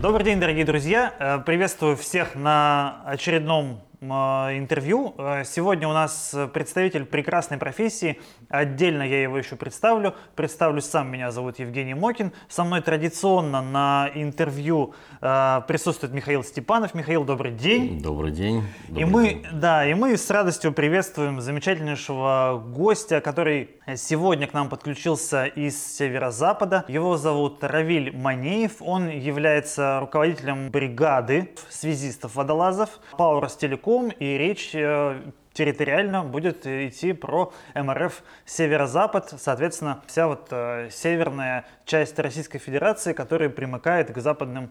Добрый 0.00 0.24
день, 0.24 0.38
дорогие 0.38 0.64
друзья. 0.64 1.12
Э, 1.18 1.40
приветствую 1.44 1.96
всех 1.96 2.36
на 2.36 3.02
очередном 3.04 3.80
интервью. 4.00 5.14
Э, 5.18 5.42
сегодня 5.44 5.88
у 5.88 5.92
нас 5.92 6.34
представитель 6.52 7.04
прекрасной 7.04 7.58
профессии. 7.58 8.20
Отдельно 8.48 9.02
я 9.02 9.22
его 9.22 9.36
еще 9.38 9.56
представлю. 9.56 10.14
Представлюсь 10.36 10.84
сам. 10.84 11.10
Меня 11.10 11.32
зовут 11.32 11.58
Евгений 11.58 11.94
Мокин. 11.94 12.32
Со 12.48 12.62
мной 12.62 12.80
традиционно 12.80 13.60
на 13.60 14.08
интервью 14.14 14.94
э, 15.20 15.62
присутствует 15.66 16.12
Михаил 16.12 16.44
Степанов. 16.44 16.94
Михаил, 16.94 17.24
добрый 17.24 17.50
день. 17.50 18.00
Добрый 18.00 18.30
день. 18.30 18.62
Добрый 18.88 19.02
и 19.02 19.04
мы, 19.04 19.28
день. 19.30 19.46
да, 19.52 19.84
и 19.84 19.94
мы 19.94 20.16
с 20.16 20.30
радостью 20.30 20.72
приветствуем 20.72 21.40
замечательнейшего 21.40 22.62
гостя, 22.72 23.20
который 23.20 23.70
сегодня 23.96 24.46
к 24.46 24.52
нам 24.52 24.68
подключился 24.68 25.46
из 25.46 25.96
северо-запада. 25.96 26.84
Его 26.86 27.16
зовут 27.16 27.64
Равиль 27.64 28.16
Манеев. 28.16 28.76
Он 28.80 29.08
является 29.08 29.98
руководителем 30.00 30.70
бригады 30.70 31.50
связистов-водолазов 31.68 32.90
Power 33.18 33.48
Telecom 33.48 33.87
языком, 33.88 34.10
и 34.18 34.38
речь 34.38 34.74
э, 34.74 35.20
территориально 35.52 36.22
будет 36.22 36.66
идти 36.66 37.12
про 37.12 37.52
МРФ 37.74 38.22
северо-запад, 38.44 39.34
соответственно, 39.38 40.02
вся 40.06 40.26
вот 40.26 40.48
э, 40.50 40.88
северная 40.90 41.64
часть 41.84 42.18
Российской 42.18 42.58
Федерации, 42.58 43.12
которая 43.12 43.48
примыкает 43.48 44.12
к 44.12 44.18
западным 44.18 44.70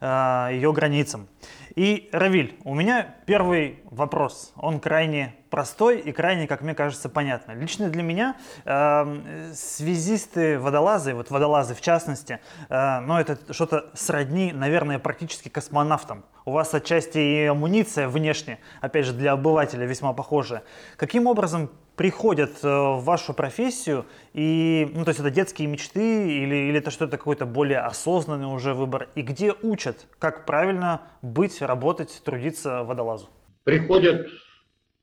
э, 0.00 0.48
ее 0.52 0.72
границам. 0.72 1.28
И, 1.76 2.08
Равиль, 2.12 2.58
у 2.64 2.74
меня 2.74 3.14
первый 3.26 3.78
вопрос. 3.84 4.52
Он 4.56 4.80
крайне 4.80 5.34
простой 5.48 6.00
и 6.00 6.12
крайне, 6.12 6.46
как 6.46 6.60
мне 6.60 6.74
кажется, 6.74 7.08
понятный. 7.08 7.54
Лично 7.54 7.88
для 7.88 8.02
меня 8.02 8.36
э, 8.64 9.52
связисты, 9.54 10.58
водолазы, 10.58 11.14
вот 11.14 11.30
водолазы 11.30 11.74
в 11.74 11.80
частности, 11.80 12.40
э, 12.68 13.00
ну 13.00 13.16
это 13.16 13.38
что-то 13.52 13.90
сродни, 13.94 14.52
наверное, 14.52 14.98
практически 14.98 15.48
космонавтам. 15.48 16.24
У 16.48 16.50
вас 16.50 16.72
отчасти 16.72 17.18
и 17.18 17.44
амуниция 17.44 18.08
внешне, 18.08 18.58
опять 18.80 19.04
же, 19.04 19.12
для 19.12 19.32
обывателя 19.32 19.84
весьма 19.84 20.14
похожая. 20.14 20.62
Каким 20.96 21.26
образом 21.26 21.70
приходят 21.94 22.52
э, 22.62 22.66
в 22.66 23.02
вашу 23.04 23.34
профессию, 23.34 24.06
и, 24.32 24.88
ну, 24.94 25.04
то 25.04 25.10
есть 25.10 25.20
это 25.20 25.30
детские 25.30 25.68
мечты 25.68 26.26
или, 26.42 26.70
или 26.70 26.78
это 26.78 26.90
что-то 26.90 27.18
какой-то 27.18 27.44
более 27.44 27.80
осознанный 27.80 28.46
уже 28.46 28.72
выбор, 28.72 29.10
и 29.14 29.20
где 29.20 29.52
учат, 29.60 30.06
как 30.18 30.46
правильно 30.46 31.02
быть, 31.20 31.60
работать, 31.60 32.22
трудиться 32.24 32.82
водолазу? 32.82 33.28
Приходят, 33.64 34.28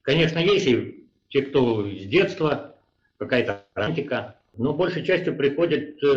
конечно, 0.01 0.39
есть 0.39 0.65
и 0.65 1.07
те, 1.29 1.43
кто 1.43 1.87
с 1.87 2.07
детства, 2.07 2.75
какая-то 3.19 3.65
романтика, 3.75 4.37
но 4.57 4.73
большей 4.73 5.05
частью 5.05 5.37
приходят 5.37 6.01
э, 6.01 6.07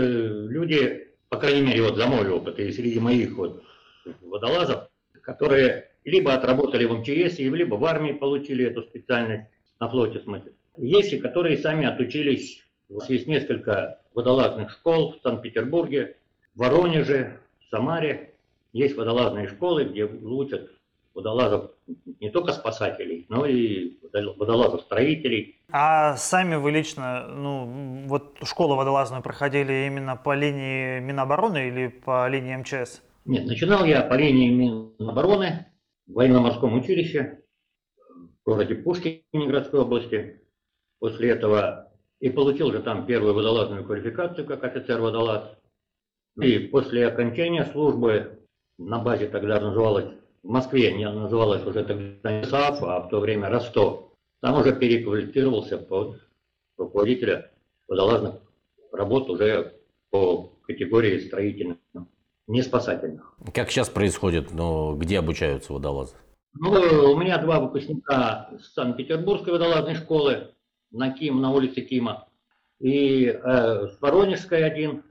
люди, 0.49 1.09
по 1.29 1.37
крайней 1.37 1.67
мере, 1.67 1.83
вот 1.83 1.97
за 1.97 2.07
мой 2.07 2.27
опыт, 2.31 2.59
и 2.59 2.73
среди 2.73 2.99
моих 2.99 3.37
вот 3.37 3.63
водолазов, 4.23 4.88
которые 5.29 5.91
либо 6.05 6.33
отработали 6.33 6.87
в 6.87 7.01
МЧС, 7.01 7.39
либо 7.39 7.75
в 7.75 7.85
армии 7.85 8.13
получили 8.13 8.65
эту 8.65 8.83
специальность, 8.83 9.45
на 9.79 9.91
флоте, 9.91 10.21
в. 10.21 10.53
Есть 10.79 11.13
и 11.13 11.19
которые 11.19 11.59
сами 11.59 11.87
отучились. 11.87 12.65
Есть 13.09 13.27
несколько 13.27 14.01
водолазных 14.15 14.71
школ 14.71 15.13
в 15.13 15.23
Санкт-Петербурге, 15.23 16.17
Воронеже, 16.55 17.41
Самаре. 17.71 18.33
Есть 18.73 18.97
водолазные 18.97 19.49
школы, 19.49 19.85
где 19.85 20.07
учат 20.07 20.71
водолазов 21.15 21.73
не 22.21 22.31
только 22.31 22.53
спасателей, 22.53 23.27
но 23.29 23.45
и 23.45 23.99
водолазов-строителей. 24.13 25.61
А 25.71 26.17
сами 26.17 26.55
вы 26.55 26.71
лично, 26.71 27.27
ну, 27.29 28.07
вот 28.07 28.39
школу 28.45 28.77
водолазную 28.77 29.23
проходили 29.23 29.87
именно 29.87 30.17
по 30.17 30.35
линии 30.35 31.01
Минобороны 31.01 31.69
или 31.69 31.89
по 31.89 32.27
линии 32.29 32.57
МЧС? 32.57 33.03
Нет, 33.29 33.45
начинал 33.45 33.85
я 33.85 34.01
по 34.01 34.15
линии 34.15 34.49
Минобороны 34.49 35.67
в 36.07 36.15
военно-морском 36.15 36.73
училище 36.73 37.43
в 38.09 38.43
городе 38.47 38.75
Пушкине 38.75 39.23
Ленинградской 39.35 39.81
области. 39.81 40.41
После 40.99 41.33
этого 41.33 41.93
и 42.21 42.31
получил 42.31 42.73
же 42.73 42.81
там 42.81 43.05
первую 43.05 43.35
водолазную 43.35 43.85
квалификацию 43.85 44.47
как 44.47 44.65
офицер-водолаз. 44.65 45.59
И 46.41 46.59
после 46.59 47.07
окончания 47.07 47.67
службы 47.67 48.39
на 48.79 48.99
базе 48.99 49.29
тогда 49.29 49.61
называлась, 49.61 50.11
в 50.43 50.49
Москве 50.49 50.95
не 50.95 51.07
называлась 51.07 51.67
уже 51.67 51.85
тогда 51.85 52.33
не 52.33 52.45
САФ, 52.47 52.83
а 52.83 53.01
в 53.01 53.11
то 53.11 53.21
время 53.21 53.51
Ростов. 53.51 54.11
Там 54.41 54.59
уже 54.59 54.75
переквалифицировался 54.75 55.77
под 55.77 56.19
руководителя 56.79 57.53
водолазных 57.89 58.37
работ 58.91 59.29
уже 59.29 59.75
по 60.09 60.59
категории 60.63 61.19
строительных, 61.19 61.77
не 62.49 62.63
спасательных. 62.63 63.35
Как 63.55 63.71
сейчас 63.71 63.89
происходит, 63.89 64.53
но 64.53 64.95
где 64.95 65.19
обучаются 65.19 65.73
водолазы? 65.73 66.17
Ну, 66.55 66.73
у 67.13 67.17
меня 67.17 67.39
два 67.39 67.61
выпускника 67.61 68.51
Санкт-Петербургской 68.75 69.53
водолазной 69.53 69.95
школы, 69.95 70.55
на 70.91 71.13
Ким, 71.13 71.41
на 71.41 71.53
улице 71.53 71.83
Кима, 71.83 72.27
и 72.81 73.27
э, 73.27 73.89
с 73.89 74.01
Воронежской 74.01 74.65
один, 74.65 75.05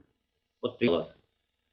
вот 0.60 0.78
То 0.78 1.14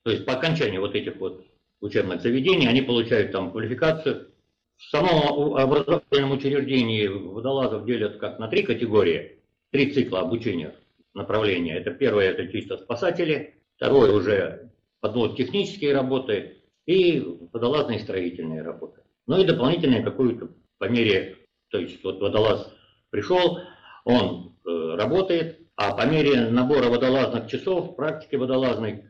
есть 0.06 0.26
по 0.26 0.34
окончании 0.34 0.78
вот 0.78 0.94
этих 0.94 1.18
вот 1.18 1.46
учебных 1.82 2.22
заведений 2.22 2.68
они 2.68 2.82
получают 2.82 3.32
там 3.32 3.52
квалификацию. 3.52 4.30
В 4.78 4.84
самом 4.92 5.56
образовательном 5.56 6.34
учреждении 6.34 7.08
водолазов 7.08 7.86
делят 7.86 8.18
как 8.18 8.40
на 8.40 8.48
три 8.48 8.62
категории, 8.64 9.40
три 9.72 9.92
цикла 9.92 10.20
обучения 10.20 10.76
направления. 11.14 11.78
Это 11.78 11.92
первое, 11.92 12.30
это 12.30 12.48
чисто 12.52 12.78
спасатели, 12.78 13.56
второе 13.78 14.12
уже 14.12 14.70
подвод 15.06 15.38
технические 15.38 15.94
работы 15.94 16.64
и 16.88 17.24
водолазные 17.54 18.00
строительные 18.00 18.64
работы. 18.64 19.02
Ну 19.28 19.38
и 19.38 19.46
дополнительные 19.46 20.02
какую-то 20.02 20.50
по 20.80 20.86
мере, 20.86 21.38
то 21.70 21.78
есть 21.78 22.04
вот 22.04 22.20
водолаз 22.20 22.74
пришел, 23.12 23.60
он 24.04 24.56
э, 24.66 24.96
работает, 24.96 25.60
а 25.76 25.96
по 25.96 26.08
мере 26.08 26.50
набора 26.50 26.90
водолазных 26.90 27.48
часов, 27.48 27.96
практики 27.96 28.36
водолазной, 28.36 29.04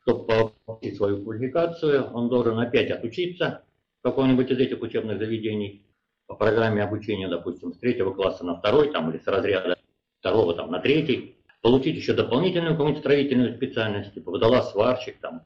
чтобы 0.00 0.52
получить 0.64 0.96
свою 0.96 1.22
квалификацию, 1.22 2.10
он 2.14 2.30
должен 2.30 2.58
опять 2.58 2.90
отучиться 2.90 3.62
в 4.00 4.08
каком-нибудь 4.08 4.50
из 4.50 4.58
этих 4.58 4.80
учебных 4.80 5.18
заведений 5.18 5.84
по 6.28 6.34
программе 6.34 6.82
обучения, 6.82 7.28
допустим, 7.28 7.74
с 7.74 7.78
третьего 7.78 8.14
класса 8.14 8.42
на 8.42 8.56
второй, 8.56 8.90
там, 8.90 9.10
или 9.10 9.18
с 9.18 9.26
разряда 9.26 9.76
второго 10.20 10.54
там, 10.54 10.70
на 10.70 10.80
третий, 10.80 11.36
получить 11.62 11.96
еще 11.96 12.12
дополнительную 12.12 12.72
какую-нибудь 12.72 13.00
строительную 13.00 13.54
специальность, 13.54 14.14
типа 14.14 14.30
водолаз-сварщик. 14.32 15.18
Там. 15.20 15.42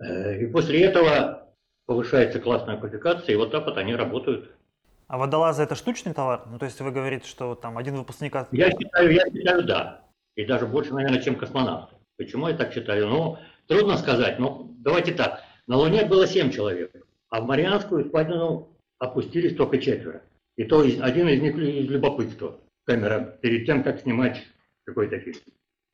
Э, 0.00 0.40
и 0.40 0.46
после 0.46 0.84
этого 0.84 1.48
повышается 1.86 2.40
классная 2.40 2.78
квалификация, 2.78 3.34
и 3.34 3.36
вот 3.36 3.50
так 3.50 3.66
вот 3.66 3.76
они 3.76 3.94
работают 3.94 4.50
а 5.08 5.18
водолазы 5.18 5.62
это 5.62 5.76
штучный 5.76 6.14
товар? 6.14 6.42
Ну, 6.50 6.58
то 6.58 6.64
есть 6.64 6.80
вы 6.80 6.90
говорите, 6.90 7.28
что 7.28 7.54
там 7.54 7.78
один 7.78 7.94
выпускник... 7.94 8.34
Я 8.50 8.70
считаю, 8.70 9.12
я 9.12 9.24
считаю, 9.30 9.64
да. 9.64 10.04
И 10.34 10.44
даже 10.44 10.66
больше, 10.66 10.92
наверное, 10.94 11.22
чем 11.22 11.36
космонавт. 11.36 11.90
Почему 12.16 12.48
я 12.48 12.56
так 12.56 12.72
считаю? 12.72 13.06
Ну, 13.06 13.38
трудно 13.68 13.98
сказать. 13.98 14.38
Но 14.40 14.68
давайте 14.78 15.14
так. 15.14 15.42
На 15.68 15.76
Луне 15.76 16.04
было 16.04 16.26
семь 16.26 16.50
человек, 16.50 16.92
а 17.30 17.40
в 17.40 17.46
Марианскую 17.46 18.04
впадину 18.04 18.68
опустились 18.98 19.56
только 19.56 19.78
четверо. 19.78 20.22
И 20.56 20.64
то 20.64 20.80
один 20.80 21.28
из 21.28 21.40
них 21.40 21.56
из 21.56 21.88
любопытства. 21.88 22.58
Камера 22.84 23.38
перед 23.42 23.66
тем, 23.66 23.82
как 23.82 24.00
снимать 24.00 24.42
какой-то 24.84 25.18
фильм. 25.18 25.38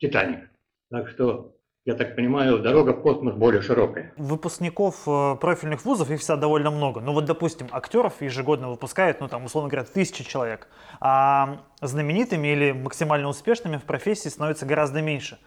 Титаник. 0.02 0.50
Так 0.90 1.08
что 1.08 1.54
я 1.84 1.94
так 1.94 2.16
понимаю, 2.16 2.58
дорога 2.58 2.92
в 2.92 3.02
космос 3.02 3.34
более 3.34 3.62
широкая. 3.62 4.12
Выпускников 4.16 5.02
э, 5.06 5.36
профильных 5.40 5.84
вузов 5.84 6.10
их 6.10 6.18
всегда 6.18 6.36
довольно 6.36 6.72
много. 6.72 7.00
Ну 7.00 7.12
вот, 7.12 7.24
допустим, 7.24 7.68
актеров 7.70 8.20
ежегодно 8.20 8.68
выпускают, 8.68 9.20
ну 9.20 9.28
там, 9.28 9.44
условно 9.44 9.70
говоря, 9.70 9.86
тысячи 9.86 10.24
человек. 10.24 10.66
А 11.00 11.60
знаменитыми 11.80 12.48
или 12.48 12.72
максимально 12.72 13.28
успешными 13.28 13.76
в 13.76 13.84
профессии 13.84 14.28
становится 14.28 14.66
гораздо 14.66 15.02
меньше. 15.02 15.38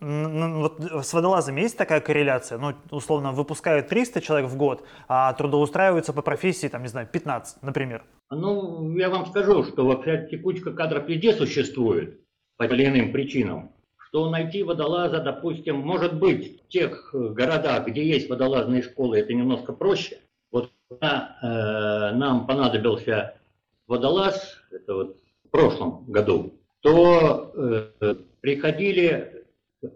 Вот 0.00 0.80
с 0.80 1.14
водолазами 1.14 1.60
есть 1.60 1.78
такая 1.78 2.00
корреляция? 2.00 2.58
Ну, 2.58 2.74
условно, 2.90 3.30
выпускают 3.30 3.86
300 3.86 4.20
человек 4.20 4.50
в 4.50 4.56
год, 4.56 4.84
а 5.06 5.32
трудоустраиваются 5.32 6.12
по 6.12 6.22
профессии, 6.22 6.66
там, 6.66 6.82
не 6.82 6.88
знаю, 6.88 7.06
15, 7.06 7.62
например. 7.62 8.02
Ну, 8.30 8.96
я 8.96 9.10
вам 9.10 9.26
скажу, 9.26 9.62
что 9.62 9.86
вообще 9.86 10.26
текучка 10.28 10.72
кадров 10.72 11.08
везде 11.08 11.32
существует 11.32 12.20
по 12.56 12.64
или 12.64 12.86
иным 12.86 13.12
причинам 13.12 13.72
что 14.12 14.28
найти 14.28 14.62
водолаза, 14.62 15.20
допустим, 15.20 15.76
может 15.78 16.18
быть, 16.18 16.62
в 16.62 16.68
тех 16.68 17.14
э, 17.14 17.28
городах, 17.30 17.86
где 17.86 18.06
есть 18.06 18.28
водолазные 18.28 18.82
школы, 18.82 19.18
это 19.18 19.32
немножко 19.32 19.72
проще. 19.72 20.18
Вот 20.50 20.70
когда 20.90 21.38
э, 21.40 22.14
нам 22.14 22.46
понадобился 22.46 23.40
водолаз, 23.86 24.58
это 24.70 24.94
вот 24.94 25.16
в 25.44 25.48
прошлом 25.48 26.04
году, 26.08 26.52
то 26.80 27.54
э, 28.02 28.14
приходили 28.42 29.46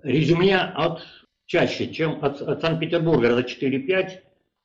резюме 0.02 0.60
от 0.60 1.02
чаще, 1.44 1.92
чем 1.92 2.24
от, 2.24 2.40
от 2.40 2.62
Санкт-Петербурга 2.62 3.34
за 3.34 3.42
4-5, 3.42 4.12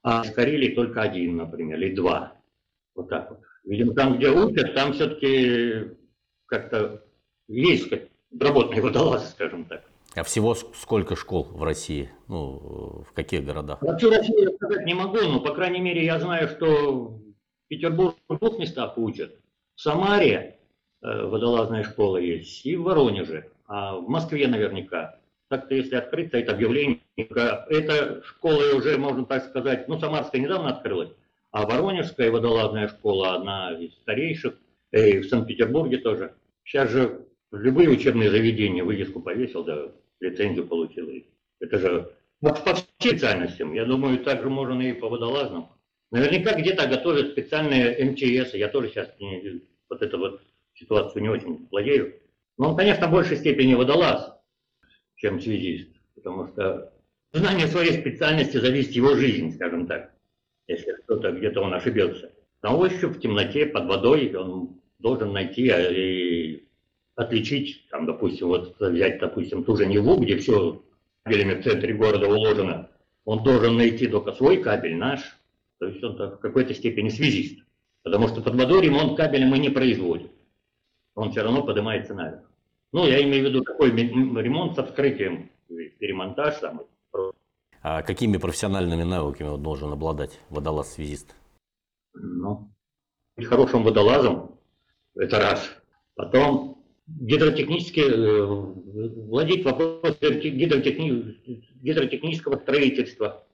а 0.04 0.24
из 0.24 0.32
Карелии 0.32 0.74
только 0.74 1.02
один, 1.02 1.36
например, 1.36 1.78
или 1.78 1.94
два. 1.94 2.38
Вот 2.96 3.10
так 3.10 3.30
вот. 3.30 3.42
Видимо, 3.66 3.94
там, 3.96 4.16
где 4.18 4.30
учат, 4.30 4.74
там 4.76 4.94
все-таки 4.94 5.98
как-то 6.46 7.04
есть 7.50 7.90
работные 8.40 8.82
водолазы, 8.82 9.28
скажем 9.28 9.66
так. 9.66 9.84
А 10.16 10.24
всего 10.24 10.56
сколько 10.56 11.16
школ 11.16 11.46
в 11.52 11.64
России? 11.64 12.10
Ну, 12.28 13.04
в 13.08 13.14
каких 13.14 13.46
городах? 13.46 13.82
Вообще 13.82 14.10
Россию 14.10 14.50
я 14.50 14.56
сказать 14.56 14.86
не 14.86 14.94
могу, 14.94 15.20
но, 15.22 15.40
по 15.40 15.54
крайней 15.54 15.80
мере, 15.80 16.04
я 16.04 16.20
знаю, 16.20 16.50
что 16.50 17.08
в 17.08 17.22
Петербурге 17.70 18.18
в 18.28 18.38
двух 18.38 18.60
местах 18.60 18.98
учат. 18.98 19.38
В 19.76 19.82
Самаре 19.82 20.58
э, 21.02 21.26
водолазная 21.26 21.84
школа 21.84 22.18
есть, 22.18 22.66
и 22.66 22.76
в 22.76 22.84
Воронеже. 22.84 23.52
А 23.68 23.96
в 23.96 24.10
Москве 24.10 24.48
наверняка. 24.48 25.18
Так-то, 25.48 25.76
если 25.76 25.96
открыть 25.96 26.32
сайт 26.32 26.50
объявлений, 26.50 27.02
эта 27.16 28.22
школа 28.24 28.76
уже, 28.76 28.98
можно 28.98 29.26
так 29.26 29.46
сказать, 29.46 29.88
ну, 29.88 30.00
Самарская 30.00 30.42
недавно 30.42 30.70
открылась, 30.70 31.12
а 31.52 31.66
Воронежская 31.66 32.32
водолазная 32.32 32.88
школа, 32.88 33.36
одна 33.36 33.74
из 33.74 33.94
старейших, 33.96 34.56
и 34.92 35.20
в 35.20 35.28
Санкт-Петербурге 35.28 35.98
тоже. 35.98 36.34
Сейчас 36.64 36.90
же 36.90 37.26
любые 37.52 37.90
учебные 37.90 38.30
заведения 38.30 38.84
вывеску 38.84 39.22
повесил, 39.22 39.64
да, 39.64 39.92
лицензию 40.20 40.68
получил. 40.68 41.10
Это 41.60 41.80
же 41.80 42.16
по, 42.40 42.54
по 42.54 42.74
всем 42.74 42.88
специальностям. 43.00 43.74
Я 43.74 43.86
думаю, 43.86 44.24
так 44.24 44.42
же 44.42 44.50
можно 44.50 44.82
и 44.82 44.94
по 44.94 45.10
водолазным. 45.10 45.68
Наверняка 46.12 46.54
где-то 46.60 46.88
готовят 46.88 47.32
специальные 47.32 48.12
МЧС. 48.12 48.54
Я 48.54 48.68
тоже 48.68 48.90
сейчас 48.90 49.10
не, 49.20 49.62
вот 49.90 50.02
эту 50.02 50.18
вот 50.18 50.42
ситуацию 50.74 51.22
не 51.22 51.30
очень 51.30 51.68
владею. 51.70 52.16
Но 52.58 52.72
он, 52.72 52.78
конечно, 52.78 53.08
в 53.08 53.12
большей 53.12 53.38
степени 53.38 53.76
водолаз, 53.76 54.34
чем 55.16 55.40
связист. 55.40 55.90
Потому 56.16 56.48
что 56.48 56.94
знание 57.32 57.68
своей 57.68 57.94
специальности 57.94 58.58
зависит 58.58 58.92
его 58.92 59.16
жизнь, 59.16 59.54
скажем 59.54 59.88
так. 59.88 60.14
Если 60.68 60.92
кто-то 61.04 61.32
где-то 61.32 61.62
он 61.62 61.74
ошибется. 61.74 62.32
На 62.62 62.76
ощупь, 62.76 63.18
в 63.18 63.20
темноте, 63.20 63.66
под 63.66 63.86
водой 63.86 64.34
он 64.36 64.82
должен 65.00 65.34
найти 65.34 65.70
а, 65.70 65.92
и 65.92 66.64
отличить, 67.22 67.88
там, 67.90 68.06
допустим, 68.06 68.48
вот 68.48 68.76
взять, 68.80 69.20
допустим, 69.20 69.64
ту 69.64 69.76
же 69.76 69.86
Неву, 69.86 70.18
где 70.18 70.38
все 70.38 70.82
кабелями 71.24 71.60
в 71.60 71.64
центре 71.64 71.94
города 71.94 72.28
уложено, 72.28 72.90
он 73.26 73.44
должен 73.44 73.78
найти 73.78 74.08
только 74.08 74.34
свой 74.34 74.58
кабель, 74.58 74.96
наш, 74.96 75.22
то 75.80 75.88
есть 75.88 76.04
он 76.04 76.16
в 76.16 76.38
какой-то 76.38 76.74
степени 76.74 77.10
связист. 77.10 77.64
Потому 78.04 78.28
что 78.28 78.42
под 78.42 78.56
водой 78.56 78.82
ремонт 78.82 79.16
кабеля 79.16 79.46
мы 79.46 79.60
не 79.60 79.70
производим. 79.70 80.32
Он 81.16 81.32
все 81.32 81.44
равно 81.44 81.64
поднимается 81.64 82.14
наверх. 82.14 82.44
Ну, 82.92 83.08
я 83.08 83.22
имею 83.24 83.46
в 83.46 83.50
виду 83.50 83.64
такой 83.64 83.92
ремонт 83.92 84.76
с 84.76 84.84
вскрытием, 84.84 85.50
перемонтаж. 85.68 86.56
Там. 86.56 86.82
А 87.82 88.02
какими 88.02 88.38
профессиональными 88.38 89.04
навыками 89.04 89.50
он 89.50 89.64
должен 89.64 89.92
обладать 89.92 90.40
водолаз-связист? 90.50 91.36
Ну, 92.14 92.70
быть 93.38 93.48
хорошим 93.48 93.84
водолазом, 93.84 94.60
это 95.16 95.40
раз. 95.40 95.70
Потом 96.16 96.71
гидротехнически 97.08 98.00
э, 98.02 98.46
владеть 98.46 99.66
вопросом 99.66 100.16
гидротехни, 100.22 101.38
гидротехнического 101.82 102.58
строительства. 102.58 103.46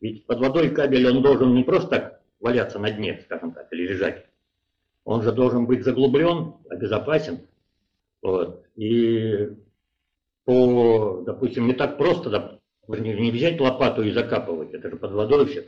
Ведь 0.00 0.26
под 0.26 0.40
водой 0.40 0.70
кабель 0.70 1.08
он 1.08 1.22
должен 1.22 1.54
не 1.54 1.64
просто 1.64 1.88
так 1.88 2.22
валяться 2.40 2.78
на 2.78 2.90
дне, 2.90 3.20
скажем 3.24 3.52
так, 3.52 3.72
или 3.72 3.88
лежать. 3.88 4.26
Он 5.04 5.22
же 5.22 5.32
должен 5.32 5.66
быть 5.66 5.84
заглублен, 5.84 6.54
обезопасен. 6.68 7.40
Вот. 8.22 8.66
И 8.76 9.50
по, 10.44 11.22
допустим, 11.24 11.66
не 11.66 11.74
так 11.74 11.96
просто, 11.96 12.60
не 12.88 13.30
взять 13.30 13.60
лопату 13.60 14.02
и 14.02 14.12
закапывать, 14.12 14.74
это 14.74 14.90
же 14.90 14.96
под 14.96 15.12
водой 15.12 15.46
все. 15.46 15.66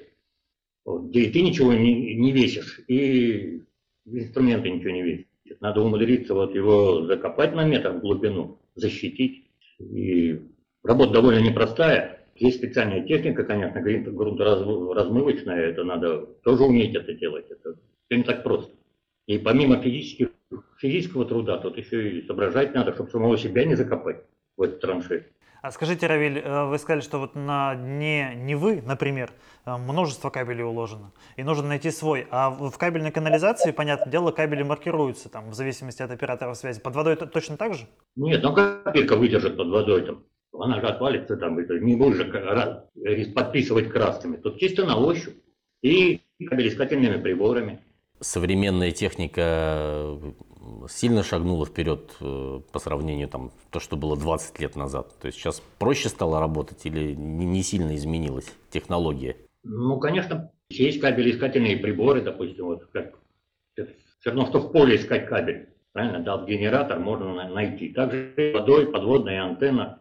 Вот, 0.84 1.04
где 1.10 1.22
и 1.24 1.32
ты 1.32 1.42
ничего 1.42 1.72
не, 1.72 2.14
не 2.14 2.32
весишь, 2.32 2.80
и 2.88 3.64
инструменты 4.06 4.70
ничего 4.70 4.90
не 4.90 5.02
весят. 5.02 5.27
Надо 5.60 5.80
умудриться 5.80 6.34
вот 6.34 6.54
его 6.54 7.04
закопать 7.04 7.54
на 7.54 7.64
метр 7.64 7.92
в 7.92 8.00
глубину, 8.00 8.58
защитить. 8.74 9.50
И 9.78 10.40
работа 10.82 11.12
довольно 11.14 11.40
непростая. 11.40 12.26
Есть 12.36 12.58
специальная 12.58 13.04
техника, 13.04 13.44
конечно, 13.44 13.80
грунторазмывочная, 13.80 15.70
это 15.70 15.82
надо 15.84 16.26
тоже 16.44 16.62
уметь 16.64 16.94
это 16.94 17.12
делать. 17.12 17.46
Это 17.50 17.76
не 18.10 18.22
так 18.22 18.42
просто. 18.44 18.72
И 19.26 19.38
помимо 19.38 19.82
физических, 19.82 20.28
физического 20.78 21.24
труда, 21.24 21.58
тут 21.58 21.76
еще 21.76 22.18
и 22.18 22.26
соображать 22.26 22.74
надо, 22.74 22.94
чтобы 22.94 23.10
самого 23.10 23.36
себя 23.36 23.64
не 23.64 23.74
закопать 23.74 24.24
в 24.56 24.62
этот 24.62 24.80
траншеи. 24.80 25.24
А 25.60 25.72
скажите, 25.72 26.06
Равиль, 26.06 26.38
э, 26.38 26.64
вы 26.66 26.78
сказали, 26.78 27.00
что 27.00 27.18
вот 27.18 27.34
на 27.34 27.74
дне 27.74 28.32
Невы, 28.36 28.80
например, 28.86 29.32
э, 29.66 29.76
множество 29.76 30.30
кабелей 30.30 30.62
уложено, 30.62 31.12
и 31.36 31.42
нужно 31.42 31.66
найти 31.66 31.90
свой. 31.90 32.28
А 32.30 32.50
в 32.50 32.76
кабельной 32.78 33.10
канализации, 33.10 33.72
понятное 33.72 34.10
дело, 34.10 34.30
кабели 34.30 34.62
маркируются 34.62 35.28
там 35.28 35.50
в 35.50 35.54
зависимости 35.54 36.00
от 36.00 36.12
оператора 36.12 36.54
связи. 36.54 36.80
Под 36.80 36.94
водой 36.94 37.14
это 37.14 37.26
точно 37.26 37.56
так 37.56 37.74
же? 37.74 37.88
Нет, 38.14 38.42
ну 38.42 38.54
капелька 38.54 39.16
выдержит 39.16 39.56
под 39.56 39.68
водой 39.68 40.02
там. 40.02 40.24
Она 40.52 40.80
же 40.80 40.86
отвалится 40.86 41.36
там, 41.36 41.58
это 41.58 41.78
не 41.78 41.96
будешь 41.96 42.16
же 42.16 43.32
подписывать 43.32 43.90
красками. 43.90 44.36
Тут 44.36 44.58
чисто 44.58 44.84
на 44.86 44.96
ощупь 44.96 45.36
и 45.82 46.20
кабелеискательными 46.38 47.20
приборами. 47.20 47.80
Современная 48.20 48.92
техника 48.92 50.18
сильно 50.88 51.22
шагнула 51.22 51.66
вперед 51.66 52.16
э, 52.20 52.60
по 52.72 52.78
сравнению 52.78 53.28
там 53.28 53.52
то, 53.70 53.80
что 53.80 53.96
было 53.96 54.16
20 54.16 54.58
лет 54.60 54.76
назад? 54.76 55.18
То 55.20 55.26
есть 55.26 55.38
сейчас 55.38 55.62
проще 55.78 56.08
стало 56.08 56.40
работать 56.40 56.84
или 56.84 57.14
не 57.14 57.62
сильно 57.62 57.94
изменилась 57.96 58.46
технология? 58.70 59.36
Ну, 59.64 59.98
конечно, 59.98 60.52
есть 60.70 61.00
кабелеискательные 61.00 61.76
приборы, 61.76 62.22
допустим, 62.22 62.66
вот 62.66 62.86
как 62.92 63.18
все 63.74 64.30
равно, 64.30 64.46
что 64.46 64.60
в 64.60 64.72
поле 64.72 64.96
искать 64.96 65.26
кабель. 65.26 65.68
Правильно, 65.92 66.20
дал 66.20 66.46
генератор, 66.46 66.98
можно 66.98 67.48
найти. 67.48 67.90
Также 67.90 68.52
водой 68.54 68.90
подводная 68.90 69.42
антенна 69.42 70.00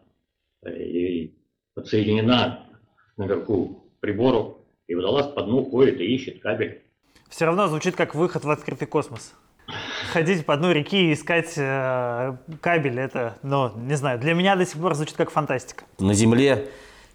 э, 0.62 0.82
и 0.82 1.34
подсоединена 1.74 2.66
наверху 3.16 3.90
к 3.96 4.00
прибору, 4.00 4.66
и 4.86 4.94
водолаз 4.94 5.28
по 5.28 5.42
дну 5.42 5.64
ходит 5.64 6.00
и 6.00 6.14
ищет 6.14 6.40
кабель. 6.40 6.82
Все 7.28 7.44
равно 7.44 7.66
звучит 7.68 7.94
как 7.96 8.14
выход 8.14 8.44
в 8.44 8.50
открытый 8.50 8.86
космос 8.86 9.34
ходить 10.12 10.46
по 10.46 10.54
одной 10.54 10.74
реке 10.74 11.06
и 11.06 11.12
искать 11.12 11.54
э, 11.56 12.36
кабель, 12.60 12.98
это, 12.98 13.36
ну, 13.42 13.72
не 13.76 13.96
знаю, 13.96 14.18
для 14.18 14.34
меня 14.34 14.56
до 14.56 14.64
сих 14.64 14.80
пор 14.80 14.94
звучит 14.94 15.16
как 15.16 15.30
фантастика. 15.30 15.84
На 15.98 16.14
Земле 16.14 16.68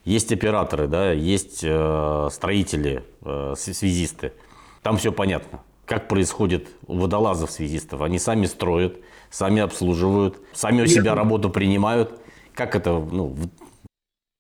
есть 0.06 0.32
операторы, 0.32 0.88
да, 0.88 1.12
есть 1.12 1.62
э, 1.64 2.28
строители, 2.32 3.04
э, 3.24 3.54
связисты. 3.56 4.34
Там 4.82 4.98
все 4.98 5.12
понятно. 5.12 5.62
Как 5.86 6.08
происходит 6.08 6.68
у 6.88 6.98
водолазов 6.98 7.52
связистов. 7.52 8.02
Они 8.02 8.20
сами 8.20 8.46
строят, 8.46 8.98
сами 9.30 9.62
обслуживают, 9.62 10.38
сами 10.54 10.82
у 10.82 10.88
себя 10.88 11.16
работу 11.16 11.50
принимают. 11.50 12.20
Как 12.54 12.76
это, 12.76 12.92
ну, 12.92 13.36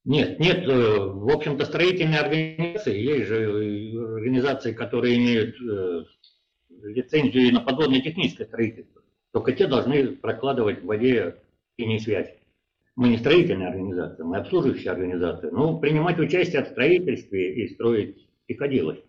нет, 0.05 0.37
нет, 0.37 0.67
э, 0.67 0.99
в 0.99 1.29
общем-то 1.29 1.63
строительные 1.63 2.19
организации, 2.19 2.99
есть 2.99 3.27
же 3.27 3.45
организации, 4.15 4.73
которые 4.73 5.17
имеют 5.17 5.55
э, 5.61 6.03
лицензию 6.83 7.53
на 7.53 7.61
подводное 7.61 8.01
техническое 8.01 8.45
строительство. 8.45 9.01
Только 9.31 9.53
те 9.53 9.67
должны 9.67 10.07
прокладывать 10.09 10.81
в 10.81 10.85
воде 10.85 11.37
линии 11.77 11.97
связи. 11.97 12.35
Мы 12.95 13.09
не 13.09 13.17
строительная 13.17 13.69
организация, 13.69 14.23
мы 14.23 14.37
обслуживающая 14.37 14.91
организация. 14.91 15.49
Но 15.51 15.77
принимать 15.79 16.19
участие 16.19 16.63
в 16.63 16.67
строительстве 16.67 17.55
и 17.55 17.73
строить 17.73 18.27
приходилось. 18.45 18.99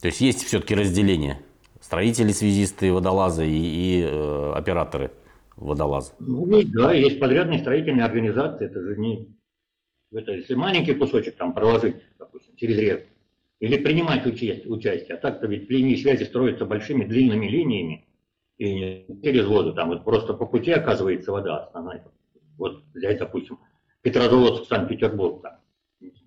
То 0.00 0.08
есть 0.08 0.20
есть 0.20 0.42
все-таки 0.44 0.74
разделение? 0.74 1.40
Строители, 1.80 2.32
связисты, 2.32 2.92
водолазы 2.92 3.46
и, 3.46 4.00
и 4.00 4.02
э, 4.02 4.52
операторы 4.54 5.12
водолаза? 5.56 6.12
Ну 6.18 6.46
да, 6.64 6.92
есть 6.92 7.20
подрядные 7.20 7.60
строительные 7.60 8.04
организации. 8.04 8.66
Это 8.66 8.80
же 8.80 8.96
не... 8.96 9.28
Это, 10.12 10.32
если 10.32 10.54
маленький 10.54 10.94
кусочек 10.94 11.36
там 11.36 11.52
проложить, 11.52 11.96
допустим, 12.18 12.56
через 12.56 12.78
реку, 12.78 13.06
или 13.60 13.76
принимать 13.76 14.26
участие. 14.26 15.14
А 15.14 15.16
так-то 15.16 15.46
ведь 15.46 15.68
линии 15.70 15.96
связи 15.96 16.24
строятся 16.24 16.64
большими 16.64 17.04
длинными 17.04 17.46
линиями, 17.46 18.04
и 18.56 19.06
через 19.22 19.46
воду, 19.46 19.72
там 19.72 19.88
вот 19.88 20.04
просто 20.04 20.34
по 20.34 20.46
пути 20.46 20.72
оказывается 20.72 21.32
вода 21.32 21.64
основная. 21.64 22.04
Вот 22.56 22.82
взять, 22.94 23.18
допустим, 23.18 23.58
Петрозаводск, 24.02 24.68
Санкт-Петербург, 24.68 25.42
там, 25.42 25.60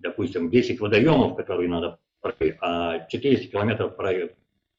допустим, 0.00 0.50
10 0.50 0.80
водоемов, 0.80 1.36
которые 1.36 1.68
надо 1.68 1.98
пройти, 2.20 2.56
а 2.60 3.06
400 3.06 3.48
километров 3.48 3.96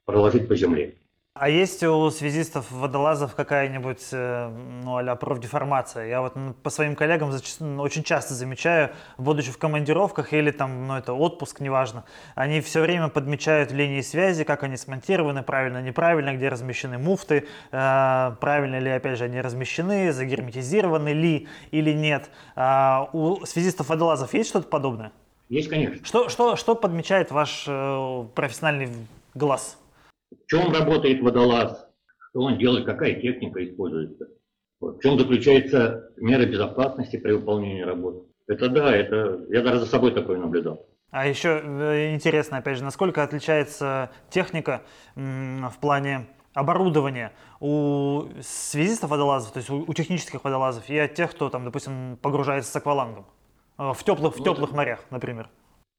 проложить 0.06 0.48
по 0.48 0.56
земле. 0.56 0.98
А 1.36 1.50
есть 1.50 1.82
у 1.82 2.12
связистов 2.12 2.70
водолазов 2.70 3.34
какая-нибудь, 3.34 4.10
э, 4.12 4.50
ну, 4.84 4.98
а 4.98 5.16
профдеформация? 5.16 6.06
Я 6.06 6.22
вот 6.22 6.36
по 6.62 6.70
своим 6.70 6.96
коллегам 6.96 7.32
очень 7.80 8.04
часто 8.04 8.36
замечаю, 8.36 8.92
будучи 9.18 9.52
в 9.52 9.58
командировках 9.58 10.32
или 10.32 10.52
там, 10.52 10.88
ну, 10.88 10.96
это 10.96 11.14
отпуск, 11.14 11.60
неважно, 11.60 12.04
они 12.36 12.62
все 12.62 12.82
время 12.82 13.08
подмечают 13.08 13.72
линии 13.72 14.02
связи, 14.02 14.44
как 14.44 14.62
они 14.62 14.78
смонтированы, 14.78 15.42
правильно, 15.42 15.82
неправильно, 15.82 16.36
где 16.36 16.50
размещены 16.50 17.00
муфты, 17.00 17.48
э, 17.72 18.36
правильно 18.40 18.78
ли, 18.78 18.92
опять 18.92 19.18
же, 19.18 19.24
они 19.24 19.42
размещены, 19.42 20.14
загерметизированы 20.14 21.14
ли 21.14 21.48
или 21.72 21.94
нет. 21.94 22.30
А 22.56 23.10
у 23.12 23.44
связистов 23.48 23.90
водолазов 23.90 24.36
есть 24.36 24.50
что-то 24.50 24.68
подобное? 24.68 25.12
Есть, 25.50 25.68
конечно. 25.68 26.06
Что, 26.06 26.30
что, 26.30 26.56
что 26.58 26.76
подмечает 26.76 27.32
ваш 27.32 27.66
э, 27.68 28.26
профессиональный 28.36 28.90
глаз? 29.34 29.80
В 30.46 30.48
чем 30.48 30.72
работает 30.72 31.22
водолаз? 31.22 31.88
Что 32.30 32.42
он 32.42 32.58
делает? 32.58 32.86
Какая 32.86 33.20
техника 33.20 33.64
используется? 33.64 34.28
В 34.80 35.00
чем 35.00 35.18
заключается 35.18 36.12
мера 36.18 36.46
безопасности 36.46 37.18
при 37.18 37.32
выполнении 37.34 37.82
работы. 37.82 38.28
Это 38.48 38.70
да, 38.70 38.96
это 38.96 39.46
я 39.50 39.62
даже 39.62 39.80
за 39.80 39.86
собой 39.86 40.12
такое 40.12 40.38
наблюдал. 40.38 40.86
А 41.12 41.28
еще 41.28 41.62
э, 41.64 42.14
интересно, 42.14 42.58
опять 42.58 42.78
же, 42.78 42.84
насколько 42.84 43.24
отличается 43.24 44.10
техника 44.30 44.82
в 45.16 45.76
плане 45.80 46.28
оборудования 46.54 47.34
у 47.60 48.24
связистов-водолазов, 48.42 49.54
то 49.54 49.60
есть 49.60 49.70
у, 49.70 49.86
у 49.88 49.94
технических 49.94 50.44
водолазов, 50.44 50.90
и 50.90 50.98
от 50.98 51.14
тех, 51.14 51.32
кто 51.32 51.50
там, 51.50 51.66
допустим, 51.66 52.18
погружается 52.22 52.72
с 52.72 52.76
аквалангом 52.76 53.26
э, 53.78 53.92
в 53.94 54.04
теплых, 54.04 54.36
в 54.36 54.40
ну, 54.40 54.46
теплых 54.46 54.72
морях, 54.72 55.06
например. 55.12 55.50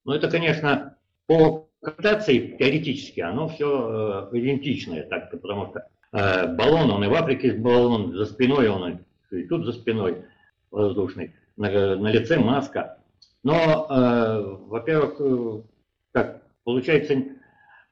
Ну, 0.05 0.12
это, 0.12 0.31
конечно, 0.31 0.97
по 1.26 1.69
комплектации 1.85 2.57
теоретически 2.59 3.21
оно 3.21 3.49
все 3.49 4.31
э, 4.33 4.38
идентичное, 4.38 5.05
так, 5.05 5.31
потому 5.31 5.69
что 5.69 5.87
э, 6.12 6.55
баллон, 6.55 6.91
он 6.91 7.05
и 7.05 7.09
в 7.09 7.14
Африке 7.14 7.53
баллон, 7.53 8.12
за 8.14 8.26
спиной 8.26 8.69
он 8.69 8.99
и 9.31 9.43
тут 9.45 9.64
за 9.64 9.73
спиной 9.73 10.25
воздушный, 10.71 11.35
на, 11.57 11.97
на 11.97 12.09
лице 12.09 12.38
маска. 12.38 12.99
Но, 13.43 13.87
э, 13.88 14.57
во-первых, 14.67 15.17
э, 15.21 15.62
как 16.12 16.43
получается, 16.64 17.14